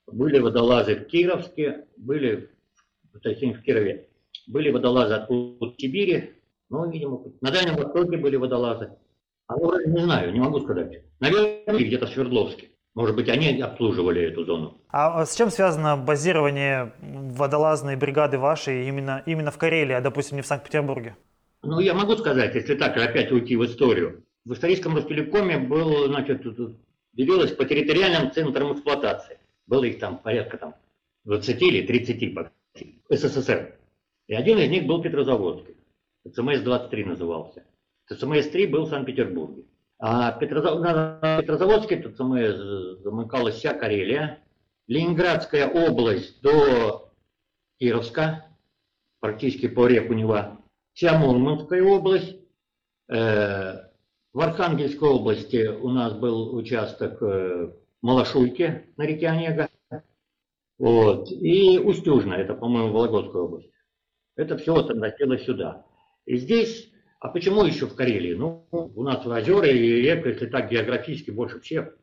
были 0.07 0.39
водолазы 0.39 0.95
в 0.95 1.05
Кировске, 1.05 1.85
были, 1.95 2.49
то 3.21 3.29
есть 3.29 3.41
в 3.41 3.61
Кирове, 3.61 4.08
были 4.49 4.71
водолазы 4.71 5.13
откуда 5.13 5.73
Сибири, 5.77 6.33
ну, 6.69 6.89
видимо, 6.89 7.23
на 7.41 7.51
Дальнем 7.51 7.75
Востоке 7.75 8.17
были 8.17 8.35
водолазы. 8.35 8.91
А 9.47 9.55
ну, 9.55 9.71
не 9.87 10.01
знаю, 10.01 10.33
не 10.33 10.39
могу 10.39 10.59
сказать. 10.59 11.03
Наверное, 11.19 11.63
где-то 11.67 12.05
в 12.05 12.09
Свердловске. 12.09 12.69
Может 12.95 13.15
быть, 13.15 13.29
они 13.29 13.61
обслуживали 13.61 14.23
эту 14.23 14.43
зону. 14.43 14.81
А 14.89 15.25
с 15.25 15.35
чем 15.35 15.49
связано 15.49 15.95
базирование 15.97 16.93
водолазной 16.99 17.95
бригады 17.95 18.37
вашей 18.37 18.87
именно, 18.87 19.23
именно 19.25 19.51
в 19.51 19.57
Карелии, 19.57 19.93
а, 19.93 20.01
допустим, 20.01 20.37
не 20.37 20.41
в 20.41 20.47
Санкт-Петербурге? 20.47 21.15
Ну, 21.63 21.79
я 21.79 21.93
могу 21.93 22.15
сказать, 22.17 22.55
если 22.55 22.75
так 22.75 22.97
опять 22.97 23.31
уйти 23.31 23.55
в 23.55 23.65
историю. 23.65 24.23
В 24.45 24.53
историческом 24.53 24.95
Ростелекоме 24.95 25.59
был, 25.59 26.07
значит, 26.07 26.45
делилось 27.13 27.51
по 27.51 27.65
территориальным 27.65 28.31
центрам 28.31 28.73
эксплуатации. 28.73 29.37
Было 29.67 29.83
их 29.83 29.99
там 29.99 30.17
порядка 30.17 30.57
там 30.57 30.75
20 31.25 31.61
или 31.61 31.85
30 31.85 32.35
по 32.35 32.51
СССР. 33.09 33.78
И 34.29 34.35
один 34.35 34.59
из 34.59 34.69
них 34.69 34.85
был 34.85 35.01
Петрозаводский. 35.01 35.75
ЦМС-23 36.27 37.05
назывался. 37.05 37.65
ЦМС-3 38.11 38.67
был 38.67 38.85
в 38.85 38.89
Санкт-Петербурге. 38.89 39.63
А 39.97 40.31
Петрозав... 40.33 40.79
на 40.79 41.41
ЦМС 41.41 43.01
замыкалась 43.01 43.55
вся 43.55 43.73
Карелия. 43.73 44.39
Ленинградская 44.87 45.67
область 45.67 46.41
до 46.41 47.11
Кировска, 47.79 48.45
практически 49.19 49.67
по 49.67 49.87
реку 49.87 50.13
Нева. 50.13 50.59
Вся 50.93 51.17
Мурманская 51.17 51.81
область. 51.83 52.35
Э, 53.07 53.89
в 54.33 54.39
Архангельской 54.39 55.09
области 55.09 55.67
у 55.67 55.89
нас 55.89 56.13
был 56.13 56.55
участок 56.55 57.21
э, 57.23 57.71
Малашуйки 58.03 58.85
на 58.95 59.07
реке 59.07 59.27
Онега. 59.27 59.69
Вот. 60.77 61.31
И 61.31 61.79
Устюжна, 61.79 62.35
это, 62.35 62.53
по-моему, 62.53 62.93
Вологодская 62.93 63.41
область. 63.41 63.69
Это 64.35 64.57
все 64.57 64.73
вот 64.73 64.89
относилось 64.89 65.43
сюда. 65.43 65.85
И 66.25 66.37
здесь, 66.37 66.91
а 67.19 67.29
почему 67.29 67.63
еще 67.65 67.87
в 67.87 67.95
Карелии? 67.95 68.33
Ну, 68.33 68.65
у 68.71 69.03
нас 69.03 69.25
озера 69.25 69.67
и 69.67 70.01
рек, 70.01 70.25
если 70.25 70.47
так 70.47 70.71
географически, 70.71 71.31
больше 71.31 71.59
всех. 71.59 71.95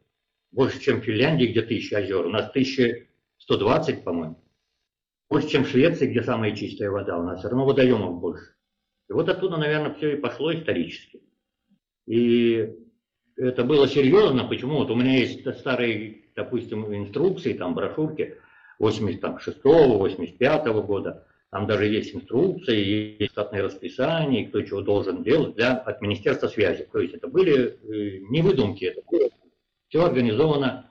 Больше, 0.52 0.80
чем 0.80 1.00
в 1.00 1.04
Финляндии, 1.04 1.46
где 1.46 1.62
тысячи 1.62 1.94
озер. 1.94 2.26
У 2.26 2.30
нас 2.30 2.48
1120, 2.50 4.04
по-моему. 4.04 4.42
Больше, 5.28 5.48
чем 5.48 5.64
в 5.64 5.68
Швеции, 5.68 6.06
где 6.06 6.22
самая 6.22 6.54
чистая 6.54 6.90
вода. 6.90 7.18
У 7.18 7.22
нас 7.22 7.40
все 7.40 7.48
равно 7.48 7.66
водоемов 7.66 8.20
больше. 8.20 8.54
И 9.08 9.12
вот 9.12 9.28
оттуда, 9.28 9.56
наверное, 9.56 9.94
все 9.94 10.14
и 10.14 10.20
пошло 10.20 10.52
исторически. 10.54 11.20
И 12.06 12.74
это 13.36 13.64
было 13.64 13.88
серьезно. 13.88 14.44
Почему? 14.44 14.76
Вот 14.76 14.90
у 14.90 14.94
меня 14.94 15.18
есть 15.18 15.46
старые, 15.58 16.24
допустим, 16.34 16.94
инструкции, 16.94 17.52
там, 17.52 17.74
брошюрки 17.74 18.36
86-го, 18.80 20.06
85-го 20.06 20.82
года. 20.82 21.25
Там 21.50 21.66
даже 21.66 21.86
есть 21.86 22.14
инструкции, 22.14 23.18
есть 23.20 23.32
штатные 23.32 23.62
расписания, 23.62 24.48
кто 24.48 24.62
чего 24.62 24.80
должен 24.80 25.22
делать 25.22 25.54
для, 25.54 25.76
от 25.76 26.00
Министерства 26.02 26.48
связи. 26.48 26.88
То 26.92 26.98
есть 26.98 27.14
это 27.14 27.28
были 27.28 27.68
э, 27.68 28.18
не 28.28 28.42
выдумки, 28.42 28.84
это 28.84 29.00
было 29.08 29.30
все 29.88 30.04
организовано, 30.04 30.90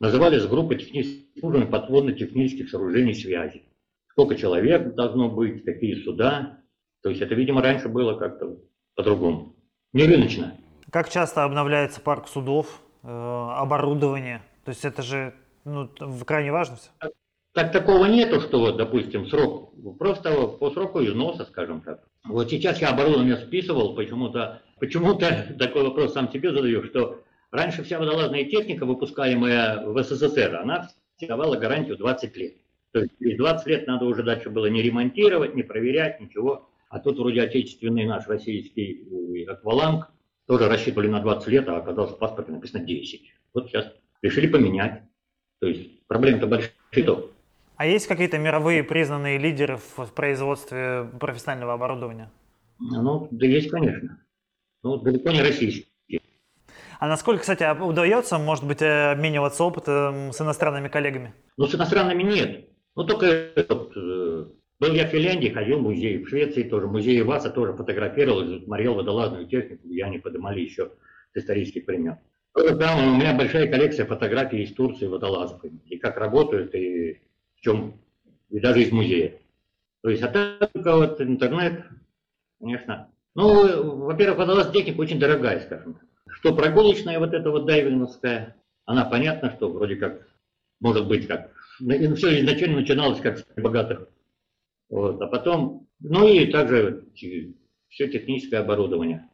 назывались 0.00 0.46
группы 0.46 0.74
технических 0.76 1.70
подводно-технических 1.70 2.68
сооружений 2.68 3.14
связи. 3.14 3.62
Сколько 4.10 4.34
человек 4.34 4.94
должно 4.94 5.30
быть, 5.30 5.64
какие 5.64 6.02
суда. 6.02 6.58
То 7.02 7.10
есть 7.10 7.22
это, 7.22 7.34
видимо, 7.34 7.62
раньше 7.62 7.88
было 7.88 8.18
как-то 8.18 8.58
по-другому. 8.94 9.56
Не 9.92 10.04
рыночно. 10.04 10.56
Как 10.90 11.08
часто 11.08 11.44
обновляется 11.44 12.00
парк 12.00 12.28
судов, 12.28 12.82
э, 13.02 13.08
оборудование? 13.08 14.42
То 14.64 14.70
есть 14.70 14.84
это 14.84 15.02
же 15.02 15.34
ну, 15.64 15.88
крайне 16.26 16.52
важно 16.52 16.76
все? 16.76 16.90
Так 17.54 17.70
такого 17.70 18.06
нету, 18.06 18.40
что 18.40 18.60
вот, 18.60 18.78
допустим, 18.78 19.26
срок, 19.26 19.74
просто 19.98 20.32
по 20.46 20.70
сроку 20.70 21.04
износа, 21.04 21.44
скажем 21.44 21.82
так. 21.82 22.02
Вот 22.24 22.48
сейчас 22.50 22.80
я 22.80 22.90
оборудование 22.90 23.36
списывал, 23.36 23.94
почему-то, 23.94 24.62
почему-то 24.80 25.54
такой 25.58 25.82
вопрос 25.82 26.14
сам 26.14 26.30
себе 26.30 26.52
задаю, 26.52 26.82
что 26.84 27.22
раньше 27.50 27.84
вся 27.84 27.98
водолазная 27.98 28.44
техника, 28.44 28.86
выпускаемая 28.86 29.84
в 29.84 30.02
СССР, 30.02 30.56
она 30.56 30.88
давала 31.20 31.56
гарантию 31.56 31.98
20 31.98 32.36
лет. 32.36 32.56
То 32.92 33.00
есть 33.00 33.12
через 33.18 33.36
20 33.36 33.66
лет 33.66 33.86
надо 33.86 34.06
уже 34.06 34.22
дальше 34.22 34.48
было 34.48 34.66
не 34.66 34.82
ремонтировать, 34.82 35.54
не 35.54 35.62
проверять, 35.62 36.20
ничего. 36.20 36.70
А 36.88 37.00
тут 37.00 37.18
вроде 37.18 37.42
отечественный 37.42 38.06
наш 38.06 38.26
российский 38.28 39.06
акваланг 39.46 40.10
тоже 40.46 40.68
рассчитывали 40.68 41.08
на 41.08 41.20
20 41.20 41.48
лет, 41.48 41.68
а 41.68 41.76
оказалось 41.76 42.12
в 42.12 42.18
паспорте 42.18 42.52
написано 42.52 42.84
10. 42.84 43.32
Вот 43.54 43.68
сейчас 43.68 43.92
решили 44.22 44.46
поменять. 44.46 45.02
То 45.60 45.68
есть 45.68 46.06
проблем-то 46.06 46.46
большие. 46.46 46.72
А 47.82 47.84
есть 47.84 48.06
какие-то 48.06 48.38
мировые 48.38 48.84
признанные 48.84 49.38
лидеры 49.38 49.76
в 49.76 50.12
производстве 50.12 51.10
профессионального 51.18 51.72
оборудования? 51.72 52.30
Ну, 52.78 53.26
да 53.32 53.44
есть, 53.44 53.70
конечно. 53.70 54.20
Ну, 54.84 54.98
далеко 54.98 55.32
не 55.32 55.42
российские. 55.42 56.20
А 57.00 57.08
насколько, 57.08 57.40
кстати, 57.40 57.68
удается, 57.82 58.38
может 58.38 58.64
быть, 58.64 58.82
обмениваться 58.82 59.64
опытом 59.64 60.32
с 60.32 60.40
иностранными 60.40 60.86
коллегами? 60.86 61.34
Ну, 61.56 61.66
с 61.66 61.74
иностранными 61.74 62.22
нет. 62.22 62.68
Ну, 62.94 63.02
только 63.02 63.50
вот, 63.68 63.96
э, 63.96 64.46
был 64.78 64.92
я 64.92 65.08
в 65.08 65.10
Финляндии, 65.10 65.48
ходил 65.48 65.80
в 65.80 65.82
музей, 65.82 66.22
в 66.22 66.28
Швеции 66.28 66.62
тоже, 66.62 66.86
музей 66.86 67.20
Васа 67.22 67.50
тоже 67.50 67.72
фотографировал, 67.72 68.62
смотрел 68.62 68.94
водолазную 68.94 69.48
технику, 69.48 69.88
я 69.88 70.08
не 70.08 70.20
поднимали 70.20 70.60
еще 70.60 70.92
с 71.34 71.36
исторических 71.36 71.84
времен. 71.88 72.16
Там 72.54 73.14
у 73.14 73.16
меня 73.16 73.34
большая 73.36 73.66
коллекция 73.66 74.06
фотографий 74.06 74.62
из 74.62 74.72
Турции 74.72 75.08
водолазов, 75.08 75.64
и 75.64 75.98
как 75.98 76.16
работают, 76.18 76.76
и 76.76 77.22
чем, 77.62 77.94
и 78.50 78.60
даже 78.60 78.82
из 78.82 78.92
музея. 78.92 79.40
То 80.02 80.10
есть, 80.10 80.22
а 80.22 80.28
только 80.28 80.96
вот 80.96 81.20
интернет, 81.20 81.84
конечно. 82.60 83.08
Ну, 83.34 84.04
во-первых, 84.04 84.38
водолаз 84.38 84.70
техника 84.70 85.00
очень 85.00 85.18
дорогая, 85.18 85.60
скажем 85.60 85.94
так. 85.94 86.04
Что 86.28 86.54
прогулочная 86.54 87.18
вот 87.18 87.32
эта 87.32 87.50
вот 87.50 87.66
дайвинговская, 87.66 88.56
она 88.84 89.04
понятно, 89.06 89.50
что 89.56 89.70
вроде 89.70 89.96
как, 89.96 90.28
может 90.80 91.08
быть, 91.08 91.26
как, 91.26 91.50
все 91.78 92.40
изначально 92.40 92.80
начиналось 92.80 93.20
как 93.20 93.38
с 93.38 93.44
богатых 93.56 94.08
вот, 94.92 95.22
а 95.22 95.26
потом, 95.26 95.88
ну 96.00 96.28
и 96.28 96.52
также 96.52 97.06
все 97.14 98.08
техническое 98.08 98.58
оборудование. 98.58 99.26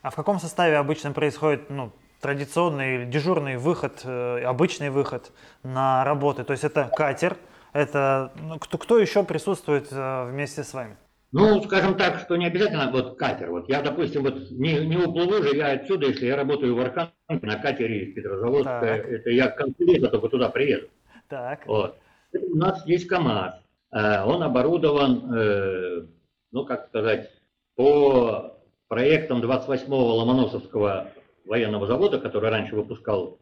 А 0.00 0.08
в 0.08 0.14
каком 0.14 0.38
составе 0.38 0.78
обычно 0.78 1.12
происходит 1.12 1.68
ну, 1.68 1.92
традиционный 2.22 3.04
дежурный 3.04 3.58
выход, 3.58 4.00
э, 4.04 4.42
обычный 4.42 4.88
выход 4.88 5.30
на 5.62 6.02
работы? 6.04 6.44
То 6.44 6.52
есть 6.52 6.64
это 6.64 6.90
катер, 6.96 7.36
это 7.72 8.32
ну, 8.40 8.58
кто, 8.58 8.78
кто 8.78 8.98
еще 8.98 9.24
присутствует 9.24 9.88
э, 9.90 10.30
вместе 10.30 10.62
с 10.62 10.74
вами? 10.74 10.96
Ну, 11.32 11.62
скажем 11.62 11.96
так, 11.96 12.20
что 12.20 12.36
не 12.36 12.46
обязательно 12.46 12.90
вот 12.92 13.16
катер. 13.16 13.50
Вот 13.50 13.68
я, 13.68 13.80
допустим, 13.80 14.22
вот 14.22 14.50
не, 14.50 14.84
не 14.84 14.98
уплыву 14.98 15.42
же 15.42 15.56
я 15.56 15.72
отсюда, 15.72 16.08
если 16.08 16.26
я 16.26 16.36
работаю 16.36 16.76
в 16.76 16.80
Архангельске 16.80 17.46
на 17.46 17.56
катере 17.56 18.04
из 18.04 18.14
Петрозаводска, 18.14 18.80
так. 18.80 19.08
это 19.08 19.30
я 19.30 19.48
к 19.48 19.56
концу 19.56 19.84
лета 19.84 20.08
только 20.08 20.28
туда 20.28 20.50
приеду. 20.50 20.88
Так. 21.28 21.66
Вот. 21.66 21.96
У 22.34 22.56
нас 22.56 22.86
есть 22.86 23.08
КАМАЗ. 23.08 23.54
Э, 23.92 24.24
он 24.24 24.42
оборудован, 24.42 25.34
э, 25.34 26.06
ну 26.50 26.66
как 26.66 26.88
сказать, 26.88 27.30
по 27.76 28.58
проектам 28.88 29.40
28-го 29.40 30.16
Ломоносовского 30.16 31.08
военного 31.46 31.86
завода, 31.86 32.18
который 32.18 32.50
раньше 32.50 32.76
выпускал 32.76 33.38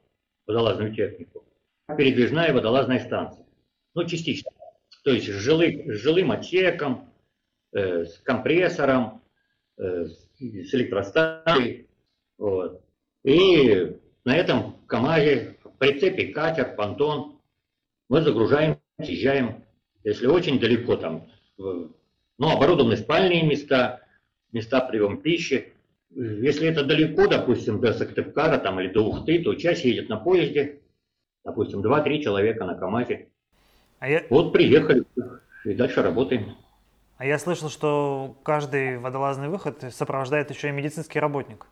водолазную 0.46 0.94
технику, 0.94 1.44
передвижная 1.96 2.52
водолазная 2.52 3.00
станция. 3.00 3.44
Ну, 3.94 4.04
частично. 4.04 4.50
То 5.04 5.10
есть 5.10 5.26
с, 5.26 5.36
жилы, 5.36 5.84
с 5.86 5.98
жилым 6.00 6.30
отсеком, 6.30 7.12
э, 7.72 8.04
с 8.04 8.18
компрессором, 8.18 9.22
э, 9.78 10.06
с 10.06 10.74
электростанцией. 10.74 11.88
Вот. 12.38 12.82
И 13.24 13.96
на 14.24 14.36
этом 14.36 14.76
КАМАЗе 14.86 15.56
в 15.64 15.70
прицепе 15.78 16.28
катер, 16.28 16.74
понтон. 16.74 17.40
Мы 18.08 18.22
загружаем, 18.22 18.80
съезжаем 19.02 19.64
если 20.04 20.26
очень 20.26 20.58
далеко 20.58 20.96
там, 20.96 21.28
ну, 21.58 21.90
оборудованы 22.38 22.96
спальные 22.96 23.42
места, 23.42 24.00
места 24.52 24.80
приема 24.80 25.18
пищи. 25.18 25.72
Если 26.10 26.68
это 26.68 26.84
далеко, 26.84 27.26
допустим, 27.26 27.80
до 27.80 27.92
Сыктывкара 27.92 28.58
там, 28.58 28.80
или 28.80 28.88
до 28.88 29.02
Ухты, 29.02 29.42
то 29.42 29.54
часть 29.54 29.84
едет 29.84 30.08
на 30.08 30.16
поезде, 30.16 30.80
допустим, 31.44 31.84
2-3 31.84 32.22
человека 32.22 32.64
на 32.64 32.74
КАМАЗе. 32.74 33.28
А 34.00 34.08
я... 34.08 34.24
Вот 34.30 34.52
приехали 34.52 35.04
и 35.64 35.74
дальше 35.74 36.02
работаем. 36.02 36.56
А 37.18 37.26
я 37.26 37.38
слышал, 37.38 37.68
что 37.68 38.34
каждый 38.42 38.98
водолазный 38.98 39.48
выход 39.50 39.84
сопровождает 39.92 40.50
еще 40.50 40.70
и 40.70 40.72
медицинский 40.72 41.20
работник. 41.20 41.66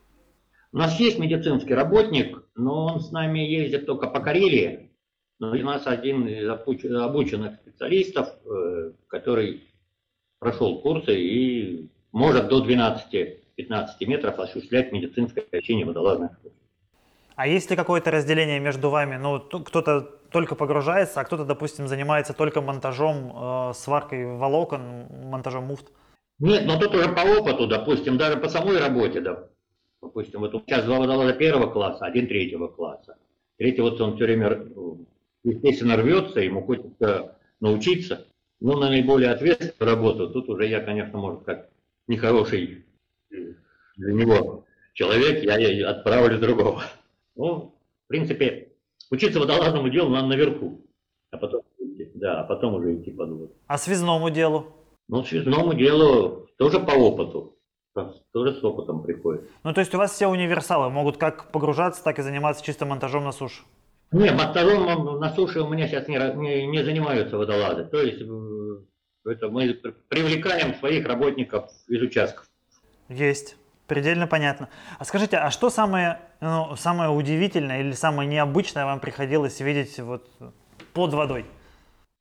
У 0.72 0.76
нас 0.76 1.00
есть 1.00 1.18
медицинский 1.18 1.72
работник, 1.72 2.44
но 2.54 2.86
он 2.86 3.00
с 3.00 3.10
нами 3.10 3.38
ездит 3.38 3.86
только 3.86 4.06
по 4.08 4.20
Карелии. 4.20 4.90
Но 5.38 5.52
у 5.52 5.54
нас 5.54 5.86
один 5.86 6.28
из 6.28 6.46
обученных 6.48 7.54
специалистов, 7.56 8.28
э, 8.44 8.92
который 9.06 9.62
прошел 10.38 10.82
курсы 10.82 11.18
и 11.18 11.90
может 12.12 12.48
до 12.48 12.62
12-15 12.62 14.06
метров 14.06 14.38
осуществлять 14.38 14.92
медицинское 14.92 15.46
лечение 15.50 15.86
водолазных 15.86 16.32
А 17.36 17.46
есть 17.46 17.70
ли 17.70 17.76
какое-то 17.76 18.10
разделение 18.10 18.60
между 18.60 18.90
вами? 18.90 19.16
Ну, 19.16 19.40
кто-то 19.40 20.17
только 20.30 20.54
погружается, 20.54 21.20
а 21.20 21.24
кто-то, 21.24 21.44
допустим, 21.44 21.88
занимается 21.88 22.32
только 22.32 22.60
монтажом, 22.60 23.32
э, 23.70 23.74
сваркой 23.74 24.36
волокон, 24.36 25.06
монтажом 25.24 25.64
муфт? 25.64 25.86
Нет, 26.38 26.66
но 26.66 26.78
тут 26.78 26.94
уже 26.94 27.08
по 27.08 27.20
опыту, 27.20 27.66
допустим, 27.66 28.16
даже 28.16 28.36
по 28.36 28.48
самой 28.48 28.78
работе, 28.78 29.20
да, 29.20 29.48
допустим, 30.00 30.40
вот 30.40 30.52
сейчас 30.66 30.84
два 30.84 30.98
водолаза 30.98 31.32
первого 31.32 31.70
класса, 31.70 32.04
один 32.04 32.28
третьего 32.28 32.68
класса. 32.68 33.16
Третий 33.56 33.80
вот 33.80 34.00
он 34.00 34.16
все 34.16 34.24
время, 34.24 34.68
естественно, 35.42 35.96
рвется, 35.96 36.40
ему 36.40 36.62
хочется 36.62 37.36
научиться, 37.60 38.26
но 38.60 38.78
на 38.78 38.88
наиболее 38.88 39.30
ответственную 39.30 39.94
работу, 39.94 40.30
тут 40.30 40.48
уже 40.48 40.66
я, 40.66 40.80
конечно, 40.80 41.18
может, 41.18 41.42
как 41.42 41.68
нехороший 42.06 42.84
для 43.30 44.12
него 44.12 44.64
человек, 44.94 45.42
я 45.42 45.90
отправлю 45.90 46.38
другого. 46.38 46.84
Ну, 47.36 47.74
в 48.04 48.08
принципе, 48.08 48.67
учиться 49.10 49.40
водолазному 49.40 49.88
делу 49.88 50.10
надо 50.10 50.28
наверху, 50.28 50.80
а 51.30 51.36
потом, 51.36 51.62
да, 52.14 52.40
а 52.40 52.44
потом 52.44 52.74
уже 52.74 52.96
идти 52.96 53.10
под 53.10 53.30
воду. 53.30 53.52
А 53.66 53.78
связному 53.78 54.30
делу? 54.30 54.66
Ну, 55.08 55.24
связному 55.24 55.74
делу 55.74 56.48
тоже 56.58 56.80
по 56.80 56.92
опыту. 56.92 57.54
Тоже 58.32 58.54
с 58.54 58.62
опытом 58.62 59.02
приходит. 59.02 59.50
Ну, 59.64 59.72
то 59.72 59.80
есть 59.80 59.92
у 59.94 59.98
вас 59.98 60.12
все 60.12 60.28
универсалы 60.28 60.88
могут 60.88 61.16
как 61.16 61.50
погружаться, 61.50 62.04
так 62.04 62.18
и 62.18 62.22
заниматься 62.22 62.64
чисто 62.64 62.86
монтажом 62.86 63.24
на 63.24 63.32
суше? 63.32 63.62
Нет, 64.12 64.36
монтажом 64.36 65.18
на 65.18 65.34
суше 65.34 65.62
у 65.62 65.68
меня 65.68 65.88
сейчас 65.88 66.06
не, 66.06 66.16
не, 66.36 66.66
не 66.68 66.84
занимаются 66.84 67.36
водолазы. 67.36 67.84
То 67.86 68.00
есть 68.00 68.20
это 69.24 69.48
мы 69.48 69.74
привлекаем 70.08 70.74
своих 70.76 71.06
работников 71.06 71.70
из 71.88 72.00
участков. 72.02 72.48
Есть. 73.08 73.56
Предельно 73.88 74.26
понятно. 74.26 74.68
А 74.98 75.04
скажите, 75.06 75.38
а 75.38 75.50
что 75.50 75.70
самое, 75.70 76.20
ну, 76.42 76.76
самое 76.76 77.08
удивительное 77.08 77.80
или 77.80 77.92
самое 77.92 78.28
необычное 78.28 78.84
вам 78.84 79.00
приходилось 79.00 79.60
видеть 79.60 79.98
вот 79.98 80.30
под 80.92 81.14
водой? 81.14 81.46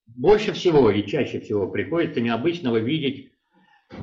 Больше 0.07 0.53
всего 0.53 0.89
и 0.89 1.05
чаще 1.05 1.41
всего 1.41 1.67
приходится 1.67 2.21
необычного 2.21 2.77
видеть, 2.77 3.33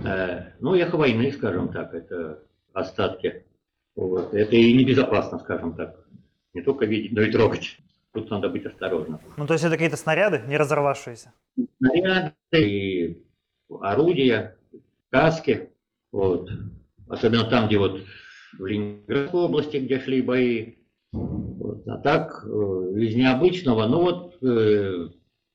э, 0.04 0.52
ну, 0.60 0.74
эхо 0.74 0.98
войны, 0.98 1.32
скажем 1.32 1.72
так, 1.72 1.94
это 1.94 2.42
остатки. 2.74 3.46
Вот. 3.96 4.34
Это 4.34 4.56
и 4.56 4.74
небезопасно, 4.74 5.38
скажем 5.38 5.74
так. 5.74 5.96
Не 6.52 6.60
только 6.60 6.84
видеть, 6.84 7.12
но 7.12 7.22
и 7.22 7.32
трогать. 7.32 7.78
Тут 8.12 8.30
надо 8.30 8.50
быть 8.50 8.66
осторожным. 8.66 9.20
Ну, 9.38 9.46
то 9.46 9.54
есть 9.54 9.64
это 9.64 9.72
какие-то 9.72 9.96
снаряды, 9.96 10.42
не 10.46 10.58
разорвавшиеся? 10.58 11.32
Снаряды 11.78 12.34
и 12.52 13.24
орудия, 13.80 14.58
каски. 15.08 15.70
Вот. 16.12 16.50
Особенно 17.08 17.44
там, 17.44 17.66
где 17.66 17.78
вот 17.78 18.00
в 18.58 18.66
Ленинградской 18.66 19.40
области, 19.40 19.76
где 19.76 20.00
шли 20.00 20.22
бои. 20.22 20.74
Вот. 21.12 21.86
А 21.86 21.98
так, 21.98 22.44
э, 22.44 22.48
из 22.48 23.14
необычного, 23.14 23.86
ну 23.86 24.00
вот 24.00 24.42
э, 24.42 25.08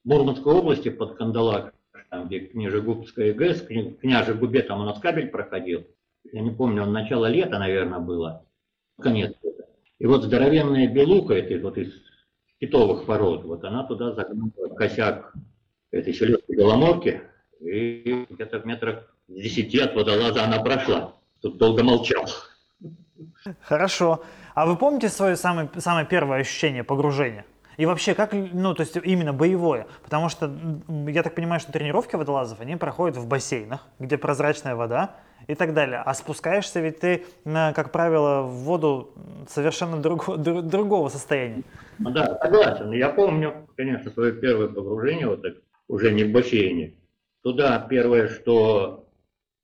Мурманской 0.03 0.53
области 0.53 0.89
под 0.89 1.15
Кандалак, 1.15 1.73
там 2.09 2.27
где 2.27 2.39
Княжегубская 2.39 3.33
ГЭС, 3.33 3.61
в 3.61 3.67
Княжегубе 3.97 4.61
там 4.61 4.81
у 4.81 4.85
нас 4.85 4.99
кабель 4.99 5.29
проходил. 5.29 5.85
Я 6.31 6.41
не 6.41 6.51
помню, 6.51 6.83
он 6.83 6.93
начало 6.93 7.27
лета, 7.27 7.59
наверное, 7.59 7.99
было. 7.99 8.45
Конец 8.99 9.33
лета. 9.43 9.65
И 9.99 10.05
вот 10.05 10.23
здоровенная 10.23 10.87
белуха, 10.87 11.33
это 11.33 11.61
вот 11.61 11.77
из 11.77 11.93
китовых 12.59 13.05
пород, 13.05 13.43
вот 13.43 13.63
она 13.63 13.83
туда 13.83 14.13
загнула 14.13 14.75
косяк 14.75 15.33
этой 15.91 16.13
селедки 16.13 16.55
Беломорки, 16.55 17.21
и 17.59 18.25
где-то 18.29 18.59
в 18.59 18.65
метрах 18.65 19.15
10 19.27 19.75
от 19.79 19.95
водолаза 19.95 20.43
она 20.43 20.61
прошла. 20.61 21.18
Тут 21.41 21.57
долго 21.57 21.83
молчал. 21.83 22.25
Хорошо. 23.61 24.23
А 24.55 24.65
вы 24.65 24.75
помните 24.75 25.09
свое 25.09 25.35
самое, 25.35 25.69
самое 25.77 26.05
первое 26.05 26.39
ощущение 26.39 26.83
погружения? 26.83 27.45
И 27.77 27.85
вообще, 27.85 28.13
как, 28.13 28.33
ну, 28.33 28.73
то 28.73 28.81
есть 28.81 28.97
именно 28.97 29.31
боевое? 29.31 29.87
Потому 30.03 30.27
что 30.27 30.53
я 31.07 31.23
так 31.23 31.33
понимаю, 31.35 31.61
что 31.61 31.71
тренировки 31.71 32.17
водолазов, 32.17 32.59
они 32.59 32.75
проходят 32.75 33.15
в 33.15 33.25
бассейнах, 33.25 33.87
где 33.99 34.17
прозрачная 34.17 34.75
вода 34.75 35.15
и 35.47 35.55
так 35.55 35.73
далее. 35.73 36.03
А 36.05 36.13
спускаешься 36.13 36.81
ведь 36.81 36.99
ты, 36.99 37.25
как 37.45 37.93
правило, 37.93 38.41
в 38.41 38.51
воду 38.65 39.13
совершенно 39.47 40.01
друг, 40.01 40.37
другого 40.37 41.07
состояния. 41.07 41.63
Ну 41.99 42.11
да, 42.11 42.37
согласен. 42.41 42.91
Я 42.91 43.09
помню, 43.09 43.69
конечно, 43.77 44.11
свое 44.11 44.33
первое 44.33 44.67
погружение, 44.67 45.27
вот 45.27 45.41
так, 45.41 45.53
уже 45.87 46.11
не 46.11 46.25
в 46.25 46.33
бассейне. 46.33 46.95
Туда 47.43 47.79
первое, 47.79 48.27
что 48.27 49.07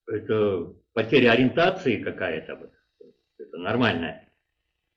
это 0.08 0.68
потеря 0.96 1.34
ориентации 1.34 2.02
какая-то, 2.02 2.72
это 3.38 3.58
нормальная 3.58 4.26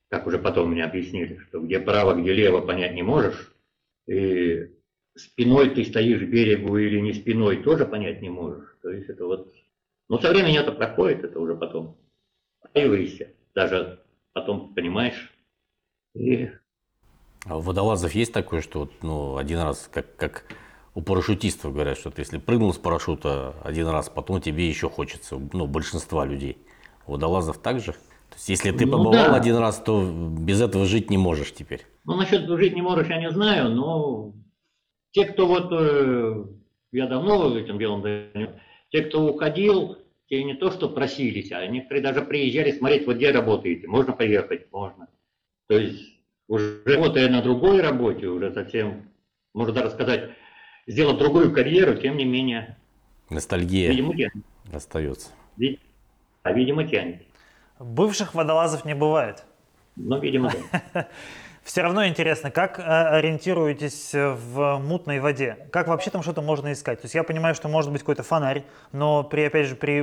как 0.09 0.25
уже 0.27 0.39
потом 0.39 0.71
мне 0.71 0.83
объяснили, 0.83 1.37
что 1.47 1.59
где 1.59 1.79
право, 1.79 2.15
где 2.15 2.33
лево 2.33 2.61
понять 2.61 2.93
не 2.93 3.03
можешь, 3.03 3.53
и 4.07 4.71
спиной 5.15 5.69
ты 5.69 5.85
стоишь 5.85 6.21
к 6.21 6.29
берегу 6.29 6.77
или 6.77 6.99
не 6.99 7.13
спиной 7.13 7.63
тоже 7.63 7.85
понять 7.85 8.21
не 8.21 8.29
можешь. 8.29 8.75
То 8.81 8.89
есть 8.89 9.09
это 9.09 9.25
вот... 9.25 9.53
Ну, 10.09 10.17
со 10.19 10.31
временем 10.31 10.61
это 10.61 10.71
проходит, 10.71 11.23
это 11.23 11.39
уже 11.39 11.55
потом 11.55 11.95
появишься, 12.73 13.29
даже 13.53 13.99
потом 14.33 14.73
понимаешь. 14.73 15.31
И... 16.15 16.49
А 17.45 17.57
у 17.57 17.61
водолазов 17.61 18.13
есть 18.13 18.33
такое, 18.33 18.61
что 18.61 18.79
вот, 18.79 18.91
ну, 19.03 19.37
один 19.37 19.59
раз, 19.59 19.87
как, 19.93 20.15
как 20.15 20.45
у 20.99 21.01
парашютистов 21.01 21.73
говорят, 21.73 21.97
что 21.97 22.11
ты 22.11 22.21
если 22.21 22.37
прыгнул 22.37 22.73
с 22.73 22.77
парашюта 22.77 23.55
один 23.63 23.87
раз, 23.87 24.09
потом 24.09 24.41
тебе 24.41 24.67
еще 24.67 24.89
хочется, 24.89 25.39
ну, 25.53 25.65
большинства 25.65 26.25
людей. 26.25 26.57
У 27.07 27.13
водолазов 27.13 27.57
также? 27.57 27.93
То 27.93 28.35
есть, 28.35 28.49
если 28.49 28.71
ты 28.71 28.85
ну, 28.85 28.91
побывал 28.91 29.31
да. 29.31 29.35
один 29.35 29.55
раз, 29.55 29.79
то 29.79 30.03
без 30.03 30.61
этого 30.61 30.85
жить 30.85 31.09
не 31.09 31.17
можешь 31.17 31.53
теперь. 31.53 31.85
Ну, 32.03 32.15
насчет 32.17 32.45
жить 32.49 32.75
не 32.75 32.81
можешь, 32.81 33.07
я 33.07 33.17
не 33.17 33.31
знаю, 33.31 33.69
но 33.69 34.33
те, 35.11 35.25
кто 35.25 35.47
вот, 35.47 35.69
э, 35.71 36.45
я 36.91 37.07
давно 37.07 37.57
этим 37.57 37.79
делом 37.79 38.01
занят, 38.01 38.59
те, 38.91 39.03
кто 39.03 39.25
уходил, 39.25 39.97
те 40.27 40.43
не 40.43 40.55
то, 40.55 40.69
что 40.69 40.89
просились, 40.89 41.53
а 41.53 41.65
некоторые 41.65 42.03
даже 42.03 42.21
приезжали 42.23 42.71
смотреть, 42.71 43.07
вот 43.07 43.15
где 43.15 43.31
работаете, 43.31 43.87
можно 43.87 44.11
поехать, 44.11 44.69
можно. 44.73 45.07
То 45.69 45.77
есть, 45.77 46.19
уже 46.49 46.81
работая 46.85 47.29
на 47.29 47.41
другой 47.41 47.79
работе, 47.81 48.27
уже 48.27 48.51
совсем, 48.51 49.09
можно 49.53 49.73
даже 49.73 49.91
сказать, 49.91 50.31
сделав 50.89 51.17
другую 51.17 51.53
карьеру, 51.53 51.95
тем 51.95 52.17
не 52.17 52.25
менее. 52.25 52.75
Ностальгия 53.29 53.91
видимо, 53.91 54.13
остается. 54.73 55.29
А, 56.43 56.51
видимо, 56.51 56.87
тянет. 56.87 57.21
Бывших 57.79 58.33
водолазов 58.33 58.85
не 58.85 58.95
бывает. 58.95 59.45
Ну, 59.95 60.19
видимо, 60.19 60.51
да. 60.93 61.07
Все 61.63 61.81
равно 61.81 62.07
интересно, 62.07 62.49
как 62.49 62.79
э, 62.79 62.81
ориентируетесь 62.81 64.11
в 64.13 64.79
мутной 64.79 65.19
воде? 65.19 65.67
Как 65.71 65.87
вообще 65.87 66.09
там 66.09 66.23
что-то 66.23 66.41
можно 66.41 66.71
искать? 66.71 67.01
То 67.01 67.05
есть 67.05 67.15
я 67.15 67.23
понимаю, 67.23 67.53
что 67.53 67.67
может 67.67 67.91
быть 67.91 68.01
какой-то 68.01 68.23
фонарь, 68.23 68.63
но 68.91 69.23
при, 69.23 69.41
опять 69.41 69.67
же, 69.67 69.75
при... 69.75 69.99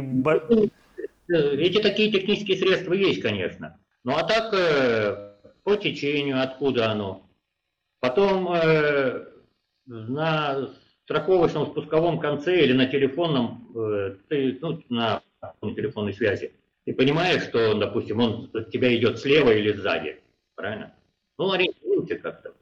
Эти 1.28 1.82
такие 1.82 2.12
технические 2.12 2.56
средства 2.56 2.92
есть, 2.92 3.20
конечно. 3.20 3.78
Ну 4.04 4.14
а 4.16 4.22
так, 4.22 4.54
э, 4.54 5.32
по 5.64 5.74
течению, 5.74 6.40
откуда 6.40 6.92
оно. 6.92 7.26
Потом 7.98 8.52
э, 8.52 9.24
на 9.86 10.68
страховочном 11.04 11.66
спусковом 11.66 12.18
конце 12.18 12.64
или 12.64 12.72
на 12.72 12.86
телефонном, 12.86 13.68
э, 13.74 14.16
ну, 14.60 14.82
на 14.88 15.22
телефонной 15.62 16.12
связи, 16.12 16.52
ты 16.84 16.94
понимаешь, 16.94 17.42
что, 17.44 17.74
допустим, 17.74 18.20
он 18.20 18.50
от 18.54 18.70
тебя 18.70 18.94
идет 18.96 19.18
слева 19.18 19.50
или 19.50 19.72
сзади, 19.72 20.20
правильно? 20.54 20.94
Ну, 21.38 21.52
ориентируйте 21.52 22.16
как-то. 22.16 22.52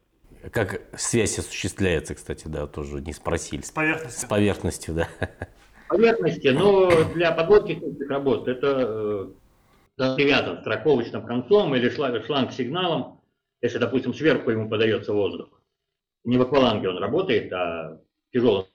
Как 0.51 0.81
связь 0.97 1.39
осуществляется, 1.39 2.13
кстати, 2.13 2.47
да, 2.47 2.67
тоже 2.67 3.01
не 3.01 3.13
спросили. 3.13 3.61
С 3.61 3.71
поверхностью. 3.71 4.19
С 4.19 4.25
поверхностью, 4.29 4.93
да. 4.93 5.07
С 5.19 5.89
поверхности, 5.89 6.47
но 6.49 7.13
для 7.13 7.31
подводки 7.31 7.81
работ 8.07 8.47
это 8.47 9.31
э, 9.97 10.15
привязан 10.15 10.59
страховочным 10.61 11.25
концом 11.25 11.75
или 11.75 11.89
шланг 11.89 12.51
сигналом, 12.51 13.21
если, 13.61 13.79
допустим, 13.79 14.13
сверху 14.13 14.51
ему 14.51 14.69
подается 14.69 15.13
воздух. 15.13 15.54
Не 16.25 16.37
в 16.37 16.41
акваланге 16.41 16.89
он 16.89 16.97
работает, 16.97 17.51
а 17.53 17.99
в 18.29 18.33
тяжелом 18.33 18.65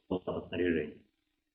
снаряжении. 0.48 0.98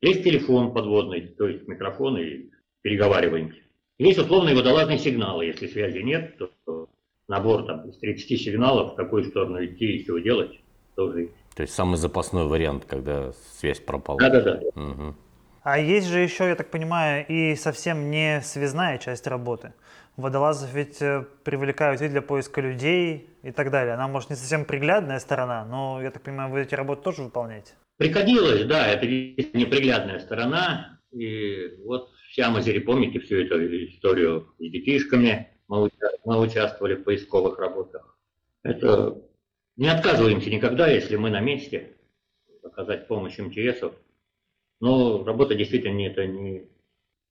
Есть 0.01 0.23
телефон 0.23 0.73
подводный, 0.73 1.21
то 1.21 1.47
есть 1.47 1.67
микрофон 1.67 2.17
и 2.17 2.51
переговариваемся. 2.81 3.59
Есть 3.97 4.19
условные 4.19 4.55
водолазные 4.55 4.99
сигналы. 4.99 5.45
Если 5.45 5.67
связи 5.67 5.99
нет, 5.99 6.37
то 6.37 6.89
набор 7.27 7.65
там, 7.65 7.89
из 7.89 7.97
30 7.97 8.39
сигналов, 8.39 8.93
в 8.93 8.95
какую 8.95 9.23
сторону 9.23 9.63
идти 9.65 9.97
и 9.97 10.03
что 10.03 10.19
делать, 10.19 10.59
тоже 10.95 11.21
есть. 11.21 11.33
То 11.55 11.61
есть 11.63 11.73
самый 11.73 11.95
запасной 11.95 12.45
вариант, 12.45 12.85
когда 12.85 13.31
связь 13.57 13.79
пропала. 13.79 14.19
Да-да-да. 14.19 14.61
Угу. 14.79 15.15
А 15.63 15.79
есть 15.79 16.07
же 16.07 16.19
еще, 16.19 16.47
я 16.49 16.55
так 16.55 16.69
понимаю, 16.69 17.25
и 17.27 17.55
совсем 17.55 18.11
не 18.11 18.41
связная 18.41 18.97
часть 18.97 19.25
работы. 19.25 19.73
Водолазов 20.17 20.73
ведь 20.73 21.01
э, 21.01 21.25
привлекают 21.43 22.01
и 22.01 22.07
для 22.07 22.21
поиска 22.21 22.61
людей 22.61 23.29
и 23.45 23.51
так 23.51 23.69
далее. 23.69 23.93
Она, 23.93 24.07
может, 24.07 24.31
не 24.31 24.35
совсем 24.35 24.65
приглядная 24.65 25.19
сторона, 25.19 25.65
но, 25.65 26.01
я 26.01 26.09
так 26.09 26.23
понимаю, 26.23 26.49
вы 26.49 26.61
эти 26.61 26.73
работы 26.73 27.03
тоже 27.03 27.21
выполняете? 27.21 27.73
Приходилось, 27.97 28.65
да, 28.65 28.87
это 28.87 29.05
неприглядная 29.05 30.19
сторона. 30.19 30.99
И 31.11 31.77
вот 31.85 32.09
в 32.09 32.33
Сиамозере, 32.33 32.81
помните 32.81 33.19
всю 33.19 33.37
эту 33.37 33.55
историю 33.85 34.53
с 34.57 34.71
детишками, 34.71 35.47
мы, 35.67 35.91
участвовали 36.25 36.95
в 36.95 37.03
поисковых 37.03 37.59
работах. 37.59 38.17
Это 38.63 39.21
не 39.77 39.89
отказываемся 39.89 40.49
никогда, 40.49 40.87
если 40.87 41.15
мы 41.15 41.29
на 41.29 41.39
месте, 41.39 41.97
оказать 42.63 43.07
помощь 43.07 43.37
МЧСу. 43.37 43.93
Но 44.81 45.23
работа 45.23 45.53
действительно 45.53 46.01
это 46.01 46.25
не, 46.25 46.67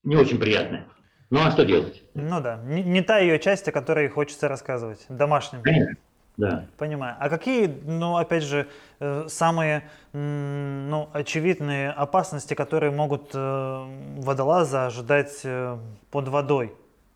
не 0.04 0.16
очень 0.16 0.38
приятная. 0.38 0.88
Ну 1.35 1.41
а 1.41 1.51
что 1.51 1.64
делать? 1.64 2.01
Ну 2.14 2.41
да, 2.41 2.61
не, 2.64 2.85
не 2.85 3.03
та 3.03 3.18
ее 3.18 3.41
часть, 3.41 3.66
о 3.66 3.72
которой 3.72 4.09
хочется 4.09 4.47
рассказывать, 4.47 5.05
домашним. 5.09 5.62
Конечно. 5.62 5.97
Да. 6.37 6.66
Понимаю. 6.78 7.16
А 7.18 7.28
какие, 7.28 7.66
ну, 7.66 8.16
опять 8.16 8.45
же, 8.45 8.68
э, 9.01 9.26
самые, 9.26 9.82
ну, 10.12 11.09
очевидные 11.12 11.91
опасности, 11.91 12.55
которые 12.55 12.93
могут 12.93 13.30
э, 13.35 13.85
водолаза 14.16 14.87
ожидать 14.87 15.41
э, 15.43 15.76
под 16.12 16.28
водой, 16.28 16.72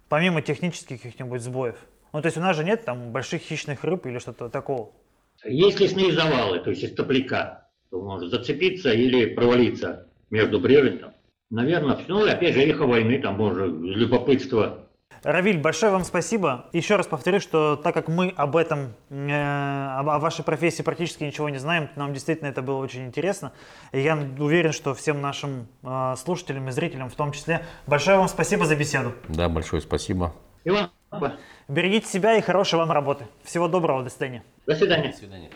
помимо 0.09 0.43
технических 0.43 1.01
каких-нибудь 1.01 1.41
сбоев? 1.41 1.77
Ну, 2.13 2.21
то 2.21 2.27
есть 2.27 2.39
у 2.39 2.41
нас 2.41 2.57
же 2.57 2.65
нет 2.65 2.85
там 2.85 3.13
больших 3.13 3.43
хищных 3.43 3.85
рыб 3.85 4.05
или 4.07 4.19
что-то 4.19 4.49
такого? 4.49 4.91
Есть 5.45 5.79
лесные 5.79 6.13
завалы, 6.13 6.59
то 6.59 6.71
есть 6.71 6.83
из 6.83 6.93
топляка, 6.93 7.69
то 7.91 8.03
может 8.03 8.31
зацепиться 8.31 8.93
или 8.93 9.27
провалиться 9.27 10.09
между 10.31 10.59
бревен. 10.59 11.13
Наверное, 11.51 11.99
ну, 12.09 12.27
опять 12.27 12.55
же, 12.55 12.63
эхо 12.63 12.87
войны, 12.87 13.19
там, 13.21 13.37
может, 13.37 13.69
любопытство 13.69 14.89
Равиль, 15.23 15.59
большое 15.59 15.91
вам 15.91 16.05
спасибо. 16.05 16.67
Еще 16.73 16.97
раз 16.97 17.07
повторю, 17.07 17.41
что 17.41 17.77
так 17.77 17.95
как 17.95 18.09
мы 18.09 18.33
об 18.37 18.57
этом, 18.57 18.95
э, 19.11 19.89
о 19.97 20.19
вашей 20.19 20.45
профессии 20.45 20.83
практически 20.83 21.25
ничего 21.25 21.49
не 21.49 21.59
знаем, 21.59 21.89
нам 21.97 22.13
действительно 22.13 22.49
это 22.49 22.63
было 22.63 22.79
очень 22.79 23.07
интересно. 23.07 23.53
И 23.93 24.01
я 24.01 24.17
уверен, 24.39 24.73
что 24.73 24.95
всем 24.95 25.21
нашим 25.21 25.67
э, 25.83 26.15
слушателям 26.17 26.69
и 26.69 26.71
зрителям 26.71 27.11
в 27.11 27.15
том 27.15 27.33
числе. 27.33 27.65
Большое 27.87 28.19
вам 28.19 28.29
спасибо 28.29 28.65
за 28.65 28.77
беседу. 28.77 29.13
Да, 29.29 29.49
большое 29.49 29.83
спасибо. 29.83 30.35
И 30.65 30.71
вам. 30.71 30.91
Берегите 31.69 32.07
себя 32.07 32.37
и 32.37 32.41
хорошей 32.41 32.79
вам 32.79 32.91
работы. 32.91 33.27
Всего 33.43 33.67
доброго, 33.69 34.05
до 34.05 34.11
свидания. 34.11 34.45
До 34.67 34.75
свидания. 34.75 35.11
До 35.11 35.17
свидания. 35.17 35.51